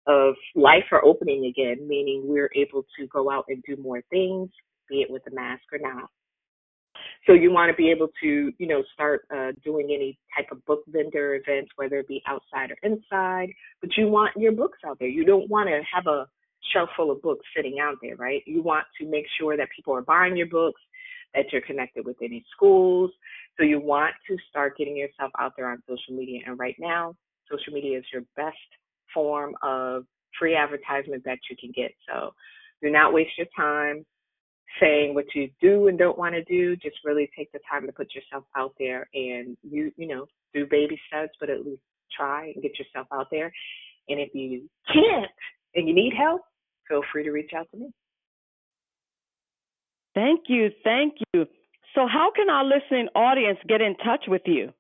of 0.08 0.36
life 0.56 0.86
are 0.92 1.04
opening 1.04 1.46
again, 1.46 1.88
meaning 1.88 2.24
we're 2.26 2.50
able 2.56 2.84
to 2.98 3.08
go 3.08 3.30
out 3.30 3.46
and 3.50 3.64
do 3.68 3.76
more 3.82 4.02
things, 4.10 4.50
be 4.90 5.02
it 5.02 5.10
with 5.10 5.24
a 5.28 5.36
mask 5.36 5.64
or 5.72 5.80
not. 5.80 6.10
So 7.26 7.34
you 7.34 7.52
want 7.52 7.70
to 7.70 7.76
be 7.76 7.92
able 7.92 8.08
to, 8.24 8.52
you 8.58 8.68
know, 8.68 8.84
start 8.94 9.28
uh, 9.36 9.52
doing 9.64 9.90
any 9.94 10.18
type 10.36 10.48
of 10.52 10.64
book 10.66 10.84
vendor 10.88 11.36
events, 11.36 11.72
whether 11.76 11.98
it 11.98 12.08
be 12.08 12.24
outside 12.26 12.72
or 12.72 12.78
inside. 12.84 13.50
But 13.82 13.98
you 13.98 14.08
want 14.08 14.36
your 14.38 14.54
books 14.54 14.80
out 14.86 14.98
there. 15.00 15.10
You 15.10 15.26
don't 15.26 15.50
want 15.50 15.68
to 15.68 15.82
have 15.94 16.08
a 16.08 16.26
shelf 16.74 16.90
full 16.96 17.12
of 17.12 17.22
books 17.22 17.46
sitting 17.56 17.80
out 17.82 17.96
there, 18.02 18.16
right? 18.16 18.42
You 18.46 18.64
want 18.64 18.86
to 19.00 19.08
make 19.08 19.26
sure 19.40 19.58
that 19.58 19.68
people 19.76 19.94
are 19.94 20.02
buying 20.02 20.38
your 20.38 20.48
books, 20.48 20.82
that 21.34 21.46
you're 21.52 21.62
connected 21.62 22.06
with 22.06 22.18
any 22.22 22.46
schools. 22.56 23.12
So 23.58 23.64
you 23.64 23.80
want 23.80 24.14
to 24.30 24.38
start 24.50 24.78
getting 24.78 24.96
yourself 24.96 25.32
out 25.40 25.54
there 25.58 25.70
on 25.70 25.84
social 25.88 26.16
media. 26.16 26.42
And 26.46 26.58
right 26.58 26.76
now, 26.80 27.16
social 27.52 27.74
media 27.74 27.98
is 28.00 28.06
your 28.12 28.24
best 28.36 28.56
form 29.14 29.56
of 29.62 30.06
free 30.40 30.56
advertisement 30.56 31.24
that 31.26 31.40
you 31.50 31.56
can 31.60 31.72
get. 31.76 31.92
So 32.08 32.34
do 32.82 32.90
not 32.90 33.14
waste 33.14 33.38
your 33.38 33.48
time 33.56 34.06
saying 34.80 35.14
what 35.14 35.26
you 35.34 35.50
do 35.62 35.88
and 35.88 35.98
don't 35.98 36.18
want 36.18 36.36
to 36.36 36.44
do. 36.44 36.76
Just 36.76 36.98
really 37.04 37.30
take 37.38 37.52
the 37.52 37.60
time 37.70 37.86
to 37.86 37.92
put 37.92 38.14
yourself 38.14 38.44
out 38.56 38.74
there 38.80 39.10
and 39.14 39.58
you, 39.64 39.92
you 39.98 40.08
know, 40.08 40.26
do 40.54 40.66
baby 40.70 41.00
steps, 41.08 41.34
but 41.40 41.50
at 41.50 41.66
least 41.66 41.82
try 42.16 42.52
and 42.54 42.62
get 42.62 42.78
yourself 42.78 43.08
out 43.14 43.28
there. 43.32 43.52
And 44.10 44.20
if 44.20 44.30
you 44.34 44.70
can't 44.94 45.32
and 45.76 45.88
you 45.88 45.94
need 45.94 46.14
help, 46.18 46.42
feel 46.88 47.02
free 47.12 47.24
to 47.24 47.32
reach 47.32 47.52
out 47.56 47.68
to 47.72 47.78
me. 47.78 47.90
Thank 50.14 50.46
you. 50.48 50.70
Thank 50.84 51.16
you. 51.34 51.46
So, 51.94 52.08
how 52.08 52.32
can 52.36 52.50
our 52.50 52.64
listening 52.64 53.08
audience 53.16 53.60
get 53.68 53.82
in 53.82 53.96
touch 53.98 54.26
with 54.28 54.42
you? 54.46 54.72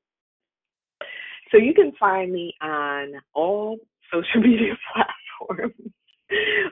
So, 1.52 1.58
you 1.58 1.74
can 1.74 1.92
find 2.00 2.32
me 2.32 2.54
on 2.62 3.14
all 3.34 3.78
social 4.12 4.42
media 4.42 4.74
platforms. 4.94 5.74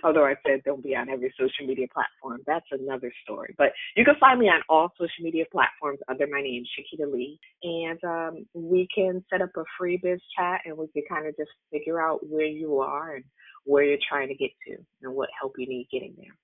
Although 0.03 0.25
I 0.25 0.35
said 0.45 0.61
don't 0.65 0.83
be 0.83 0.95
on 0.95 1.09
every 1.09 1.33
social 1.39 1.65
media 1.65 1.87
platform, 1.93 2.41
that's 2.45 2.65
another 2.71 3.11
story. 3.23 3.55
But 3.57 3.67
you 3.95 4.03
can 4.03 4.15
find 4.19 4.39
me 4.39 4.47
on 4.47 4.61
all 4.67 4.89
social 4.97 5.23
media 5.23 5.45
platforms 5.49 5.99
under 6.09 6.27
my 6.27 6.41
name, 6.41 6.63
Shakita 6.75 7.11
Lee, 7.11 7.39
and 7.63 8.03
um, 8.03 8.45
we 8.53 8.87
can 8.93 9.23
set 9.29 9.41
up 9.41 9.51
a 9.55 9.63
free 9.77 9.97
biz 10.01 10.19
chat 10.37 10.61
and 10.65 10.77
we 10.77 10.87
can 10.87 11.03
kind 11.09 11.27
of 11.27 11.37
just 11.37 11.51
figure 11.71 12.01
out 12.01 12.19
where 12.27 12.45
you 12.45 12.79
are 12.79 13.15
and 13.15 13.23
where 13.63 13.83
you're 13.83 13.97
trying 14.07 14.27
to 14.27 14.35
get 14.35 14.51
to 14.67 14.75
and 15.01 15.15
what 15.15 15.29
help 15.39 15.53
you 15.57 15.67
need 15.67 15.87
getting 15.91 16.15
there. 16.17 16.35